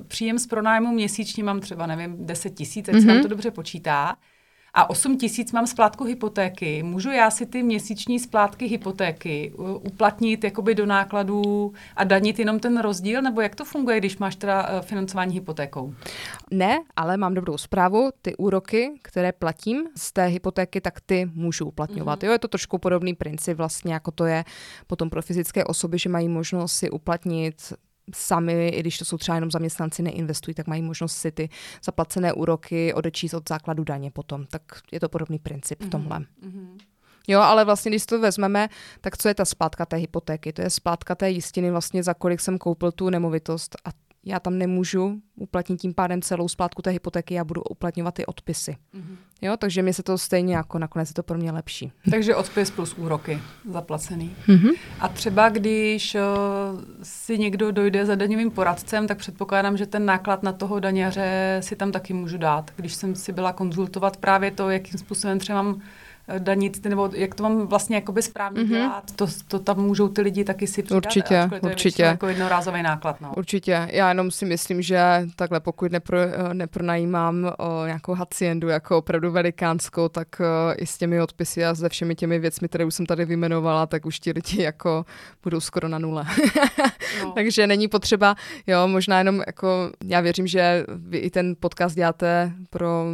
[0.08, 3.00] příjem z pronájmu měsíčně mám třeba, nevím, 10 tisíc, ať mm-hmm.
[3.00, 3.22] se nám mhm.
[3.22, 4.16] to dobře počítá
[4.74, 10.74] a 8 tisíc mám splátku hypotéky, můžu já si ty měsíční splátky hypotéky uplatnit jakoby
[10.74, 14.82] do nákladů a danit jenom ten rozdíl, nebo jak to funguje, když máš teda eh,
[14.82, 15.94] financování hypotékou?
[16.50, 21.66] Ne, ale mám dobrou zprávu, ty úroky, které platím z té hypotéky, tak ty můžu
[21.66, 22.22] uplatňovat.
[22.22, 22.26] Mm-hmm.
[22.26, 24.44] Jo, je to trošku podobný princip vlastně, jako to je
[24.86, 27.72] potom pro fyzické osoby, že mají možnost si uplatnit
[28.14, 31.48] sami, i když to jsou třeba jenom zaměstnanci, neinvestují, tak mají možnost si ty
[31.84, 34.46] zaplacené úroky odečíst od základu daně potom.
[34.46, 34.62] Tak
[34.92, 36.18] je to podobný princip v mhm, tomhle.
[36.18, 36.78] Mm-hmm.
[37.28, 38.68] Jo, ale vlastně, když to vezmeme,
[39.00, 40.52] tak co je ta splátka té hypotéky?
[40.52, 43.90] To je splátka té jistiny, vlastně za kolik jsem koupil tu nemovitost a
[44.26, 48.76] já tam nemůžu uplatnit tím pádem celou splátku té hypotéky, já budu uplatňovat ty odpisy.
[48.94, 49.16] Mm-hmm.
[49.42, 51.92] Jo, takže mi se to stejně jako nakonec je to pro mě lepší.
[52.10, 53.38] Takže odpis plus úroky
[53.70, 54.36] zaplacený.
[54.48, 54.74] Mm-hmm.
[55.00, 56.20] A třeba když uh,
[57.02, 61.76] si někdo dojde za daňovým poradcem, tak předpokládám, že ten náklad na toho daňaře si
[61.76, 62.70] tam taky můžu dát.
[62.76, 65.80] Když jsem si byla konzultovat právě to, jakým způsobem třeba mám
[66.38, 68.68] danit, nebo jak to mám vlastně jakoby správně mm-hmm.
[68.68, 70.96] dělat, to, to tam můžou ty lidi taky si přidat.
[70.96, 72.02] Určitě, to určitě.
[72.02, 73.20] Je jako jednorázový náklad.
[73.20, 73.32] No.
[73.36, 73.88] Určitě.
[73.92, 75.02] Já jenom si myslím, že
[75.36, 76.18] takhle pokud nepro,
[76.52, 80.44] nepronajímám o, nějakou haciendu jako opravdu velikánskou, tak o,
[80.76, 84.06] i s těmi odpisy a se všemi těmi věcmi, které už jsem tady vyjmenovala, tak
[84.06, 85.04] už ti lidi jako
[85.42, 86.24] budou skoro na nule.
[87.22, 87.32] no.
[87.32, 88.34] Takže není potřeba,
[88.66, 93.06] jo, možná jenom jako, já věřím, že vy i ten podcast děláte pro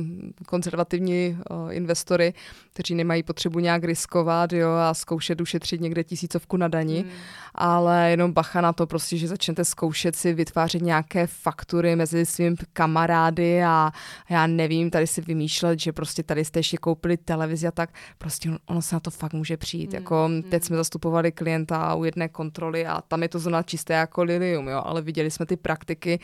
[0.47, 2.35] konzervativní o, investory,
[2.73, 7.11] kteří nemají potřebu nějak riskovat jo, a zkoušet ušetřit někde tisícovku na dani, hmm.
[7.55, 12.57] ale jenom bacha na to prostě, že začnete zkoušet si vytvářet nějaké faktury mezi svými
[12.73, 13.93] kamarády a
[14.31, 18.51] já nevím, tady si vymýšlet, že prostě tady jste ještě koupili televizi a tak, prostě
[18.67, 19.93] ono se na to fakt může přijít.
[19.93, 20.03] Hmm.
[20.03, 20.43] Jako hmm.
[20.43, 24.69] teď jsme zastupovali klienta u jedné kontroly a tam je to zóna čisté jako lilium,
[24.69, 26.21] jo, ale viděli jsme ty praktiky,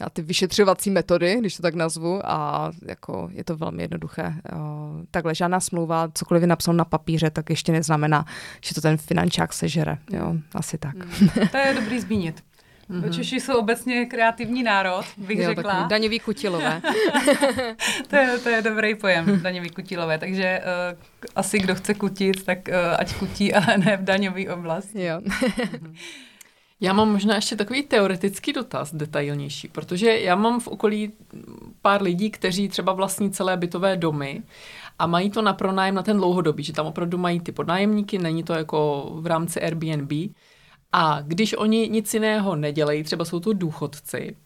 [0.00, 4.34] a ty vyšetřovací metody, když to tak nazvu, a jako je to velmi jednoduché.
[5.10, 8.24] Takhle žádná smlouva, cokoliv je napsáno na papíře, tak ještě neznamená,
[8.64, 9.98] že to ten finančák sežere.
[10.12, 10.94] Jo, asi tak.
[10.94, 11.28] Mm.
[11.50, 12.42] To je dobrý zmínit.
[12.90, 13.14] Mm-hmm.
[13.14, 15.86] Češi jsou obecně kreativní národ, bych jo, řekla.
[15.90, 16.82] Daňový kutilové.
[18.08, 20.18] to, je, to je dobrý pojem, daňový kutilové.
[20.18, 20.98] Takže uh,
[21.34, 25.04] asi kdo chce kutit, tak uh, ať kutí, ale ne v daňové oblasti.
[25.04, 25.20] Jo.
[25.20, 25.94] mm-hmm.
[26.80, 31.12] Já mám možná ještě takový teoretický dotaz, detailnější, protože já mám v okolí
[31.82, 34.42] pár lidí, kteří třeba vlastní celé bytové domy
[34.98, 38.42] a mají to na pronájem na ten dlouhodobý, že tam opravdu mají ty podnájemníky, není
[38.42, 40.12] to jako v rámci Airbnb.
[40.92, 44.36] A když oni nic jiného nedělají, třeba jsou to důchodci,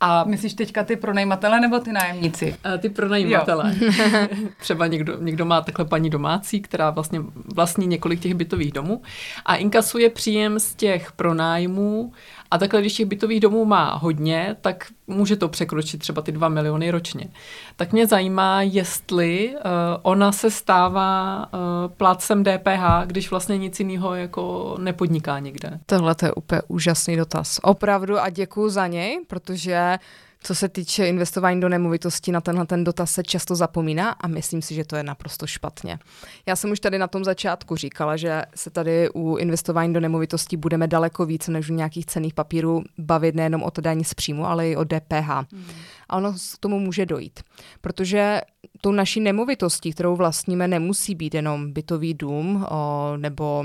[0.00, 2.56] a myslíš teďka ty pronajímatele nebo ty nájemníci?
[2.64, 3.74] A ty pronajímatele.
[4.60, 7.20] Třeba někdo, někdo má takhle paní domácí, která vlastně
[7.54, 9.02] vlastní několik těch bytových domů
[9.46, 12.12] a inkasuje příjem z těch pronájmů
[12.50, 16.48] a takhle, když těch bytových domů má hodně, tak může to překročit třeba ty 2
[16.48, 17.28] miliony ročně.
[17.76, 19.60] Tak mě zajímá, jestli uh,
[20.02, 21.58] ona se stává uh,
[21.96, 25.80] plátcem DPH, když vlastně nic jiného jako nepodniká nikde.
[25.86, 27.60] Tohle to je úplně úžasný dotaz.
[27.62, 29.98] Opravdu a děkuji za něj, protože
[30.42, 34.62] co se týče investování do nemovitostí, na tenhle ten dotaz se často zapomíná a myslím
[34.62, 35.98] si, že to je naprosto špatně.
[36.46, 40.56] Já jsem už tady na tom začátku říkala, že se tady u investování do nemovitostí
[40.56, 44.68] budeme daleko více než u nějakých cených papírů bavit nejenom o daní z příjmu, ale
[44.68, 45.28] i o DPH.
[45.52, 45.64] Hmm.
[46.08, 47.40] A ono k tomu může dojít.
[47.80, 48.40] Protože
[48.80, 53.64] tou naší nemovitostí, kterou vlastníme, nemusí být jenom bytový dům o, nebo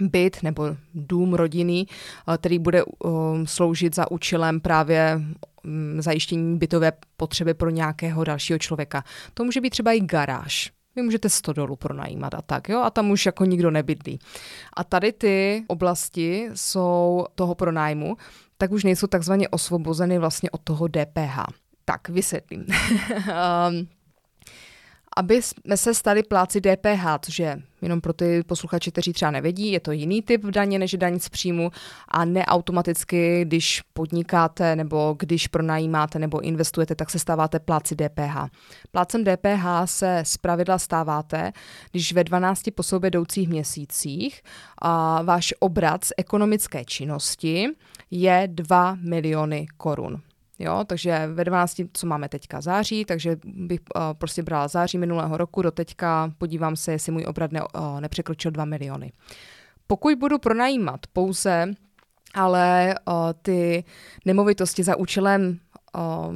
[0.00, 1.86] byt nebo dům rodinný,
[2.38, 2.82] který bude
[3.44, 5.20] sloužit za účelem právě
[5.64, 9.04] Mm, zajištění bytové potřeby pro nějakého dalšího člověka.
[9.34, 10.72] To může být třeba i garáž.
[10.96, 14.18] Vy můžete stodolu pronajímat a tak, jo, a tam už jako nikdo nebydlí.
[14.76, 18.16] A tady ty oblasti jsou toho pronájmu,
[18.58, 21.38] tak už nejsou takzvaně osvobozeny vlastně od toho DPH.
[21.84, 22.66] Tak, vysvětlím.
[25.16, 29.72] aby jsme se stali pláci DPH, což je jenom pro ty posluchače, kteří třeba nevědí,
[29.72, 31.70] je to jiný typ daně než daň z příjmu
[32.08, 38.36] a neautomaticky, když podnikáte nebo když pronajímáte nebo investujete, tak se stáváte pláci DPH.
[38.90, 41.52] Plácem DPH se zpravidla stáváte,
[41.90, 44.42] když ve 12 po sobě jdoucích měsících
[44.78, 47.68] a váš obrat z ekonomické činnosti
[48.10, 50.20] je 2 miliony korun.
[50.62, 55.36] Jo, takže ve 12, co máme teďka září, takže bych uh, prostě brala září minulého
[55.36, 59.12] roku do teďka, podívám se, jestli můj obrat ne, uh, nepřekročil 2 miliony.
[59.86, 61.74] Pokud budu pronajímat pouze
[62.34, 63.84] ale uh, ty
[64.24, 65.58] nemovitosti za účelem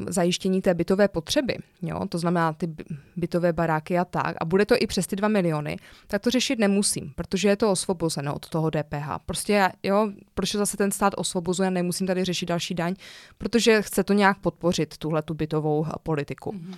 [0.09, 2.69] zajištění té bytové potřeby, jo, to znamená ty
[3.17, 6.59] bytové baráky a tak, a bude to i přes ty 2 miliony, tak to řešit
[6.59, 9.09] nemusím, protože je to osvobozeno od toho DPH.
[9.27, 12.95] Prostě, jo, proč zase ten stát osvobozuje, nemusím tady řešit další daň,
[13.39, 16.53] protože chce to nějak podpořit, tuhle tu bytovou politiku.
[16.53, 16.77] Mm-hmm.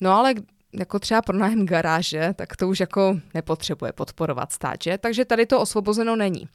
[0.00, 0.34] No ale
[0.72, 4.98] jako třeba pro nájem garáže, tak to už jako nepotřebuje podporovat stát, že?
[4.98, 6.48] Takže tady to osvobozeno není.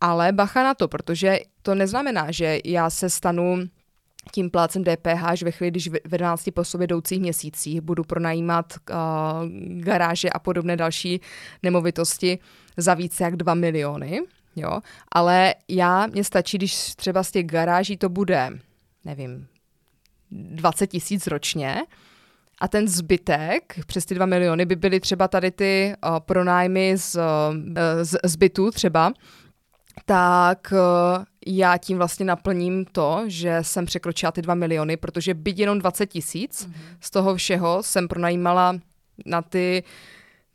[0.00, 3.58] Ale bacha na to, protože to neznamená, že já se stanu
[4.30, 8.72] tím plácem DPH, že ve chvíli, když ve 12 po sobě jdoucích měsících budu pronajímat
[8.90, 8.96] uh,
[9.80, 11.20] garáže a podobné další
[11.62, 12.38] nemovitosti
[12.76, 14.20] za více jak 2 miliony,
[14.56, 14.80] jo,
[15.12, 18.50] ale já, mě stačí, když třeba z těch garáží to bude,
[19.04, 19.46] nevím,
[20.30, 21.82] 20 tisíc ročně,
[22.60, 27.16] a ten zbytek, přes ty 2 miliony, by byly třeba tady ty uh, pronájmy z,
[27.16, 27.22] uh,
[28.02, 29.12] z, z bytu třeba,
[30.04, 35.58] tak uh, já tím vlastně naplním to, že jsem překročila ty dva miliony, protože byť
[35.58, 36.96] jenom 20 tisíc, mm-hmm.
[37.00, 38.78] z toho všeho jsem pronajímala
[39.26, 39.82] na ty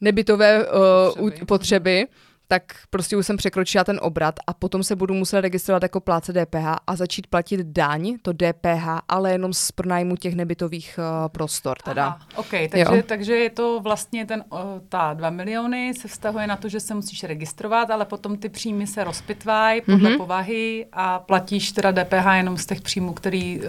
[0.02, 0.74] nebytové uh,
[1.16, 1.46] potřeby.
[1.46, 2.08] potřeby
[2.48, 6.34] tak prostě už jsem překročila ten obrat a potom se budu muset registrovat jako pláce
[6.34, 11.78] DPH a začít platit daň, to DPH, ale jenom z pronájmu těch nebytových uh, prostor.
[11.86, 12.06] Teda.
[12.06, 16.56] Aha, OK, takže, takže je to vlastně ten, uh, ta 2 miliony se vztahuje na
[16.56, 20.18] to, že se musíš registrovat, ale potom ty příjmy se rozpitvají podle mm-hmm.
[20.18, 23.66] povahy a platíš teda DPH jenom z těch příjmů, který uh,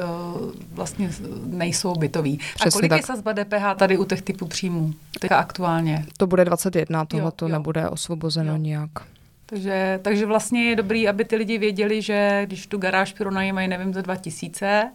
[0.72, 1.10] vlastně
[1.44, 2.36] nejsou bytový.
[2.54, 3.00] Přesně a kolik tak.
[3.00, 4.92] je sazba DPH tady u těch typů příjmů?
[5.20, 6.04] Teďka aktuálně.
[6.16, 8.58] To bude 21, tohle to nebude osvobozeno jo.
[8.68, 8.90] Nějak.
[9.46, 13.94] Takže, takže vlastně je dobrý, aby ty lidi věděli, že když tu garáž pronajímají, nevím,
[13.94, 14.92] za 2000,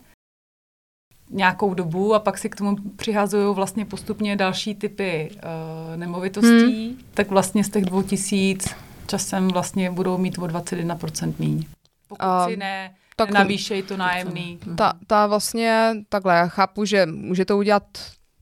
[1.30, 6.98] nějakou dobu a pak si k tomu přihazují vlastně postupně další typy uh, nemovitostí, hmm.
[7.14, 8.70] tak vlastně z těch 2000
[9.08, 11.66] časem vlastně budou mít o 21% míň.
[12.08, 14.60] Pokud uh, si ne, tak navýšej to nájemný.
[14.78, 17.84] Ta, ta vlastně, takhle, já chápu, že může to udělat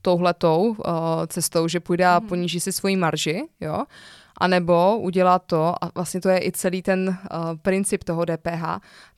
[0.02, 0.74] touhletou uh,
[1.26, 2.28] cestou, že půjde a hmm.
[2.28, 3.84] poníží si svoji marži, jo,
[4.42, 8.64] a nebo udělá to, a vlastně to je i celý ten uh, princip toho DPH,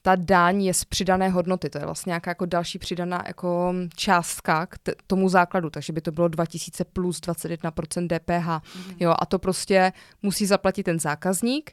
[0.01, 4.65] ta daň je z přidané hodnoty, to je vlastně nějaká jako další přidaná jako částka
[4.65, 8.67] k t- tomu základu, takže by to bylo 2000 plus 21% DPH.
[8.77, 8.95] Mm.
[8.99, 11.71] Jo, a to prostě musí zaplatit ten zákazník,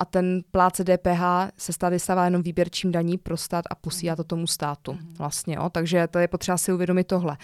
[0.00, 1.22] a ten pláce DPH
[1.56, 4.92] se stále stává jenom výběrčím daní pro stát a posílá to tomu státu.
[4.92, 5.14] Mm.
[5.18, 5.70] Vlastně, jo.
[5.70, 7.36] Takže to je potřeba si uvědomit tohle.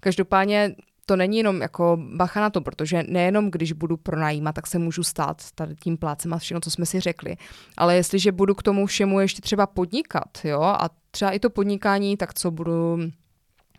[0.00, 0.74] Každopádně
[1.06, 5.02] to není jenom jako bacha na to, protože nejenom když budu pronajímat, tak se můžu
[5.02, 7.36] stát tady tím plácem a všechno, co jsme si řekli,
[7.76, 12.16] ale jestliže budu k tomu všemu ještě třeba podnikat, jo, a třeba i to podnikání,
[12.16, 12.98] tak co budu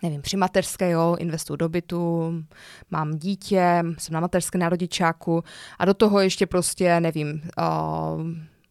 [0.03, 2.33] nevím, při mateřské, jo, investuju do bytu,
[2.91, 5.43] mám dítě, jsem na mateřské národičáku
[5.79, 8.21] a do toho ještě prostě, nevím, uh,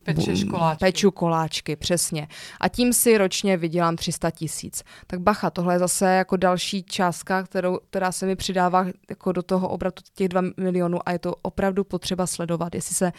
[0.05, 0.85] Pečeš koláčky.
[0.85, 2.29] Peču koláčky, přesně.
[2.61, 4.83] A tím si ročně vydělám 300 tisíc.
[5.07, 9.43] Tak bacha, tohle je zase jako další částka, kterou, která se mi přidává jako do
[9.43, 13.13] toho obratu těch 2 milionů a je to opravdu potřeba sledovat, jestli se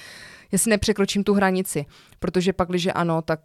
[0.51, 1.85] jestli nepřekročím tu hranici.
[2.19, 3.39] Protože pak, když ano, tak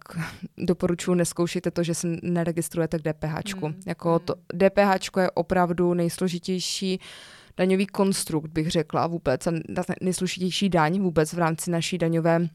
[0.57, 3.61] doporučuji neskoušejte to, že se neregistrujete k DPH.
[3.61, 3.73] Mm.
[3.85, 6.99] Jako to, DPH je opravdu nejsložitější
[7.57, 9.51] daňový konstrukt, bych řekla vůbec, a
[10.01, 12.47] nejsložitější daň vůbec v rámci naší daňové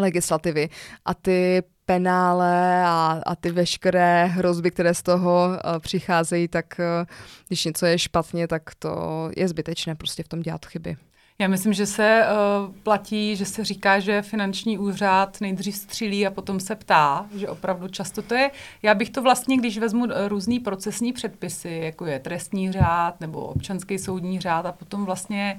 [0.00, 0.68] legislativy
[1.04, 7.06] a ty penále a, a ty veškeré hrozby, které z toho uh, přicházejí, tak uh,
[7.48, 10.96] když něco je špatně, tak to je zbytečné prostě v tom dělat chyby.
[11.38, 16.30] Já myslím, že se uh, platí, že se říká, že finanční úřad nejdřív střílí a
[16.30, 18.50] potom se ptá, že opravdu často to je.
[18.82, 23.98] Já bych to vlastně, když vezmu různý procesní předpisy, jako je trestní řád nebo občanský
[23.98, 25.58] soudní řád a potom vlastně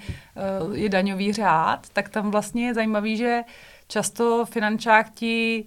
[0.65, 3.53] uh, je daňový řád, tak tam vlastně je zajímavý, že uh,
[3.93, 5.65] často finančák ti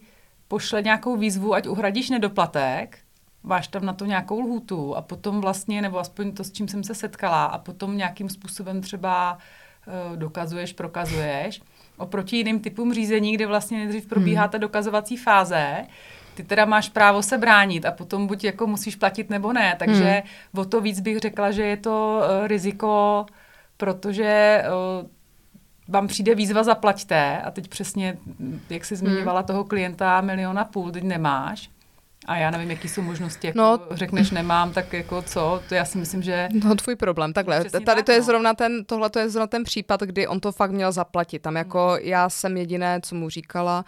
[0.49, 2.99] pošle nějakou výzvu, ať uhradíš nedoplatek,
[3.43, 6.85] máš tam na to nějakou lhutu a potom vlastně, nebo aspoň to, s čím jsem
[6.85, 11.63] se setkala, a potom nějakým způsobem třeba uh, dokazuješ, prokazuješ.
[11.99, 14.51] Oproti jiným typům řízení, kde vlastně nejdřív probíhá hmm.
[14.51, 15.87] ta dokazovací fáze,
[16.35, 19.77] ty teda máš právo se bránit a potom buď jako musíš platit nebo ne.
[19.79, 20.23] Takže
[20.55, 20.63] hmm.
[20.63, 23.27] o to víc bych řekla, že je to uh, riziko,
[23.77, 25.16] protože uh,
[25.89, 28.19] vám přijde výzva zaplaťte a teď přesně,
[28.71, 29.47] jak jsi zmiňovala hmm.
[29.47, 31.71] toho klienta miliona půl, teď nemáš.
[32.27, 35.85] A já nevím, jaký jsou možnosti, jako no, řekneš nemám, tak jako co, to já
[35.85, 36.49] si myslím, že...
[36.65, 38.25] No tvůj problém, takhle, tady tak, to je no.
[38.25, 41.39] zrovna ten, tohle to je zrovna ten případ, kdy on to fakt měl zaplatit.
[41.39, 41.99] Tam jako hmm.
[42.03, 43.85] já jsem jediné, co mu říkala,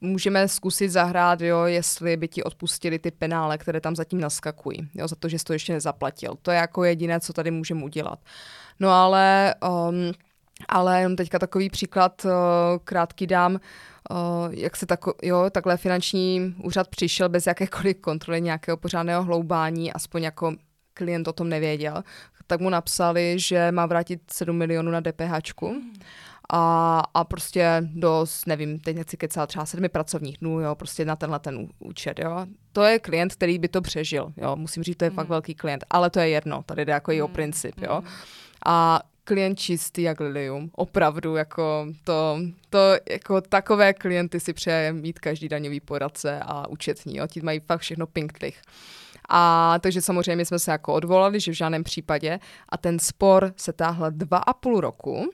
[0.00, 5.08] můžeme zkusit zahrát, jo, jestli by ti odpustili ty penále, které tam zatím naskakují, jo,
[5.08, 6.38] za to, že jsi to ještě nezaplatil.
[6.42, 8.18] To je jako jediné, co tady můžeme udělat.
[8.80, 9.54] No ale
[9.88, 10.12] um,
[10.68, 12.30] ale jenom teďka takový příklad uh,
[12.84, 13.52] krátký dám,
[14.10, 14.18] uh,
[14.50, 20.22] jak se tako, jo, takhle finanční úřad přišel bez jakékoliv kontroly nějakého pořádného hloubání, aspoň
[20.22, 20.54] jako
[20.94, 22.02] klient o tom nevěděl,
[22.46, 25.62] tak mu napsali, že má vrátit 7 milionů na DPH.
[26.52, 31.16] A, a prostě do, nevím, teď nechci kecat, třeba sedmi pracovních dnů, jo, prostě na
[31.16, 32.46] tenhle ten účet, jo.
[32.72, 35.16] To je klient, který by to přežil, jo, musím říct, to je mm.
[35.16, 37.16] fakt velký klient, ale to je jedno, tady jde jako mm.
[37.16, 38.00] i o princip, jo.
[38.00, 38.08] Mm.
[38.66, 40.70] A klient čistý jak lilium.
[40.72, 42.38] Opravdu, jako to,
[42.70, 42.78] to
[43.10, 47.16] jako takové klienty si přeje mít každý daňový poradce a účetní.
[47.16, 47.26] Jo.
[47.26, 48.62] Ti mají fakt všechno pinktlich.
[49.28, 52.38] A takže samozřejmě jsme se jako odvolali, že v žádném případě.
[52.68, 55.30] A ten spor se táhl dva a půl roku.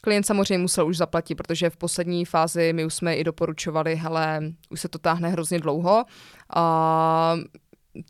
[0.00, 4.40] Klient samozřejmě musel už zaplatit, protože v poslední fázi my už jsme i doporučovali, hele,
[4.70, 6.04] už se to táhne hrozně dlouho.
[6.54, 7.36] A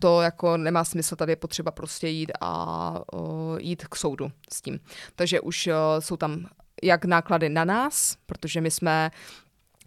[0.01, 4.63] to jako nemá smysl, tady je potřeba prostě jít a uh, jít k soudu s
[4.63, 4.81] tím.
[5.15, 6.47] Takže už uh, jsou tam
[6.83, 9.11] jak náklady na nás, protože my jsme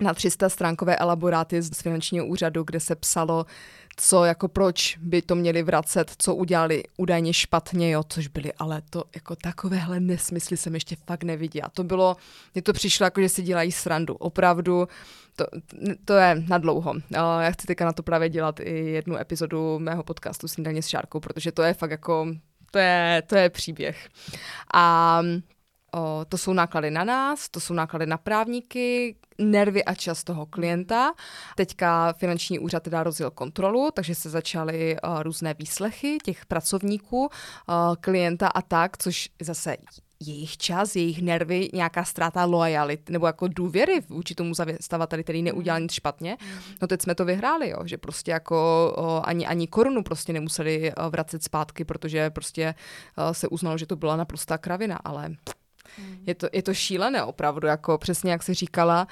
[0.01, 3.45] na 300 stránkové elaboráty z finančního úřadu, kde se psalo,
[3.95, 8.81] co jako proč by to měli vracet, co udělali údajně špatně, jo, což byly, ale
[8.89, 11.69] to jako takovéhle nesmysly jsem ještě fakt neviděla.
[11.73, 12.17] To bylo,
[12.53, 14.13] mně to přišlo jako, že si dělají srandu.
[14.13, 14.87] Opravdu,
[15.35, 15.45] to,
[16.05, 16.93] to je na dlouho.
[17.11, 21.19] Já chci teďka na to právě dělat i jednu epizodu mého podcastu Snídaně s Šárkou,
[21.19, 22.27] protože to je fakt jako,
[22.71, 24.09] to je, to je příběh.
[24.73, 25.21] A
[25.95, 30.45] O, to jsou náklady na nás, to jsou náklady na právníky, nervy a čas toho
[30.45, 31.13] klienta.
[31.55, 37.29] Teďka finanční úřad teda rozjel kontrolu, takže se začaly uh, různé výslechy těch pracovníků, uh,
[38.01, 39.77] klienta a tak, což zase
[40.19, 45.79] jejich čas, jejich nervy, nějaká ztráta lojality nebo jako důvěry vůči tomu zavěstavateli, který neudělal
[45.79, 46.37] nic špatně.
[46.81, 48.55] No teď jsme to vyhráli, jo, že prostě jako
[48.97, 52.75] o, ani, ani korunu prostě nemuseli vracet zpátky, protože prostě
[53.17, 55.35] o, se uznalo, že to byla naprostá kravina, ale
[55.97, 56.17] Hmm.
[56.25, 59.07] Je, to, je to šílené opravdu, jako přesně jak si říkala,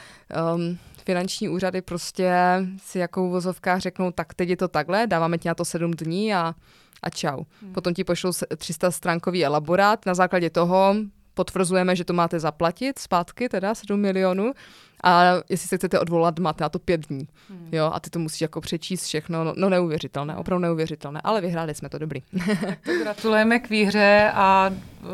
[0.56, 2.34] um, finanční úřady prostě
[2.78, 5.92] si jako v vozovkách řeknou, tak teď je to takhle, dáváme ti na to sedm
[5.92, 6.56] dní a,
[7.04, 7.44] a čau.
[7.62, 7.74] Hmm.
[7.74, 10.96] Potom ti pošlou 300 stránkový elaborát, na základě toho
[11.34, 14.54] potvrzujeme, že to máte zaplatit zpátky, teda 7 milionů
[15.04, 17.28] a jestli se chcete odvolat, máte na to pět dní.
[17.50, 17.70] Hmm.
[17.72, 19.44] Jo, a ty to musíš jako přečíst všechno.
[19.44, 22.22] No, no neuvěřitelné, opravdu neuvěřitelné, ale vyhráli jsme to dobrý.
[22.66, 25.08] tak to gratulujeme k výhře a uh,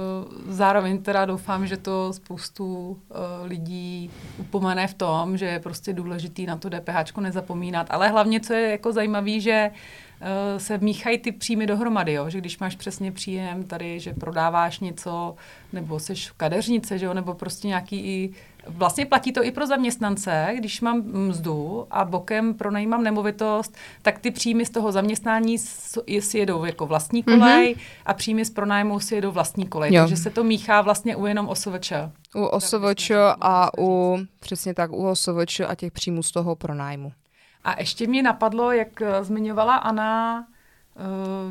[0.54, 2.98] zároveň teda doufám, že to spoustu uh,
[3.44, 7.88] lidí upomene v tom, že je prostě důležitý na to DPH nezapomínat.
[7.90, 12.30] Ale hlavně, co je jako zajímavé, že uh, se míchají ty příjmy dohromady, jo?
[12.30, 15.36] že když máš přesně příjem tady, že prodáváš něco,
[15.74, 17.14] nebo jsi kadeřnice, že jo?
[17.14, 18.34] nebo prostě nějaký i
[18.70, 24.32] Vlastně platí to i pro zaměstnance, když mám mzdu a bokem pronajímám nemovitost, tak ty
[24.32, 25.58] příjmy z toho zaměstnání
[26.20, 27.82] si jedou jako vlastní kolej mm-hmm.
[28.06, 29.94] a příjmy z pronájmu si jedou vlastní kolej.
[29.94, 30.02] Jo.
[30.02, 31.94] Takže se to míchá vlastně u jenom OSVČ.
[32.36, 33.12] U OSVČ
[33.42, 37.12] a u, přesně tak, u OSVČ a těch příjmů z toho pronájmu.
[37.64, 40.46] A ještě mě napadlo, jak eh, zmiňovala Anna,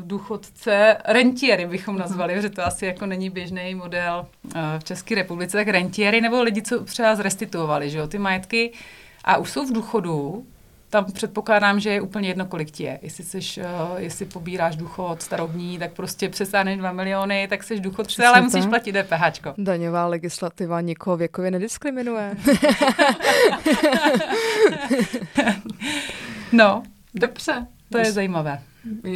[0.03, 2.01] důchodce, rentiery bychom mhm.
[2.01, 6.43] nazvali, že to asi jako není běžný model uh, v České republice, tak rentiery nebo
[6.43, 8.73] lidi, co třeba zrestituovali, že jo, ty majetky
[9.23, 10.45] a už jsou v důchodu,
[10.89, 12.99] tam předpokládám, že je úplně jedno, kolik ti je.
[13.01, 13.63] Jestli, jsi, uh,
[13.97, 18.69] jestli pobíráš důchod starobní, tak prostě přesáhneš 2 miliony, tak jsi důchodce, ale musíš tak.
[18.69, 19.47] platit DPH.
[19.57, 22.31] Daňová legislativa nikoho věkově nediskriminuje.
[26.51, 26.83] no,
[27.13, 28.61] dobře, to je zajímavé.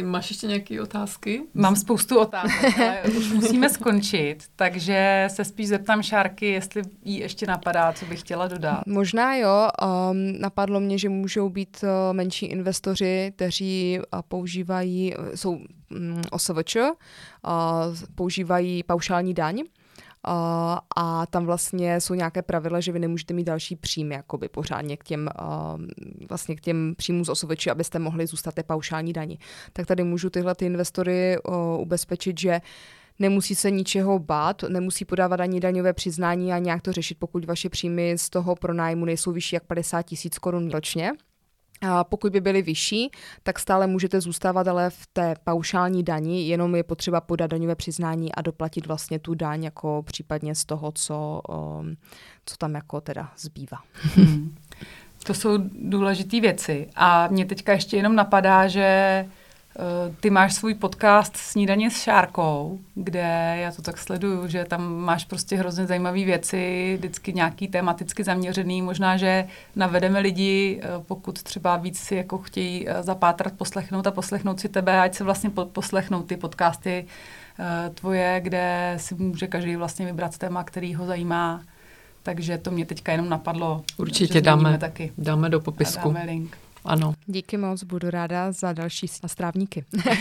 [0.04, 1.42] Máš ještě nějaké otázky?
[1.54, 7.46] Mám spoustu otázek, ale už musíme skončit, takže se spíš zeptám Šárky, jestli jí ještě
[7.46, 8.86] napadá, co bych chtěla dodat.
[8.86, 15.24] Možná jo, um, napadlo mě, že můžou být uh, menší investoři, kteří uh, používají, uh,
[15.34, 16.92] jsou um, OSVČ, uh,
[18.14, 19.62] používají paušální daň,
[20.96, 25.04] a tam vlastně jsou nějaké pravidla, že vy nemůžete mít další příjmy jakoby pořádně k
[25.04, 25.28] těm,
[26.28, 29.38] vlastně k těm příjmům z osoveči, abyste mohli zůstat té paušální daní.
[29.72, 31.36] Tak tady můžu tyhle ty investory
[31.78, 32.60] ubezpečit, že
[33.18, 37.68] nemusí se ničeho bát, nemusí podávat ani daňové přiznání a nějak to řešit, pokud vaše
[37.68, 41.12] příjmy z toho pronájmu nejsou vyšší jak 50 tisíc korun ročně.
[41.88, 43.10] A pokud by byly vyšší,
[43.42, 48.34] tak stále můžete zůstávat ale v té paušální dani, jenom je potřeba podat daňové přiznání
[48.34, 51.96] a doplatit vlastně tu daň jako případně z toho, co, um,
[52.46, 53.78] co tam jako teda zbývá.
[54.14, 54.54] Hmm.
[55.26, 56.88] To jsou důležité věci.
[56.96, 59.26] A mě teďka ještě jenom napadá, že
[60.20, 65.24] ty máš svůj podcast Snídaně s Šárkou, kde já to tak sleduju, že tam máš
[65.24, 68.82] prostě hrozně zajímavé věci, vždycky nějaký tematicky zaměřený.
[68.82, 69.46] Možná, že
[69.76, 74.68] navedeme lidi, eh, pokud třeba víc si jako chtějí eh, zapátrat, poslechnout a poslechnout si
[74.68, 77.06] tebe, ať se vlastně poslechnou ty podcasty
[77.94, 81.62] tvoje, kde si může každý vlastně vybrat téma, který ho zajímá.
[82.22, 83.82] Takže to mě teďka jenom napadlo.
[83.96, 85.12] Určitě dáme, taky.
[85.18, 86.10] dáme do popisku.
[86.10, 86.58] A dáme link.
[86.84, 87.14] Ano.
[87.26, 89.84] Díky moc, budu ráda za další strávníky.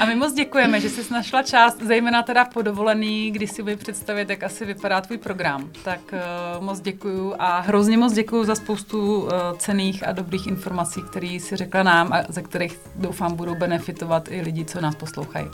[0.00, 3.76] a my moc děkujeme, že jsi našla část, zejména teda po dovolený, kdy si bude
[3.76, 5.70] představit, jak asi vypadá tvůj program.
[5.84, 11.02] Tak uh, moc děkuju a hrozně moc děkuju za spoustu uh, cených a dobrých informací,
[11.10, 15.46] které si řekla nám a ze kterých doufám budou benefitovat i lidi, co nás poslouchají.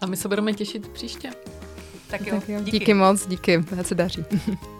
[0.00, 1.30] A my se budeme těšit příště.
[2.06, 2.60] Tak jo, tak jo.
[2.60, 2.78] Díky.
[2.78, 4.24] díky moc, díky, ať se daří.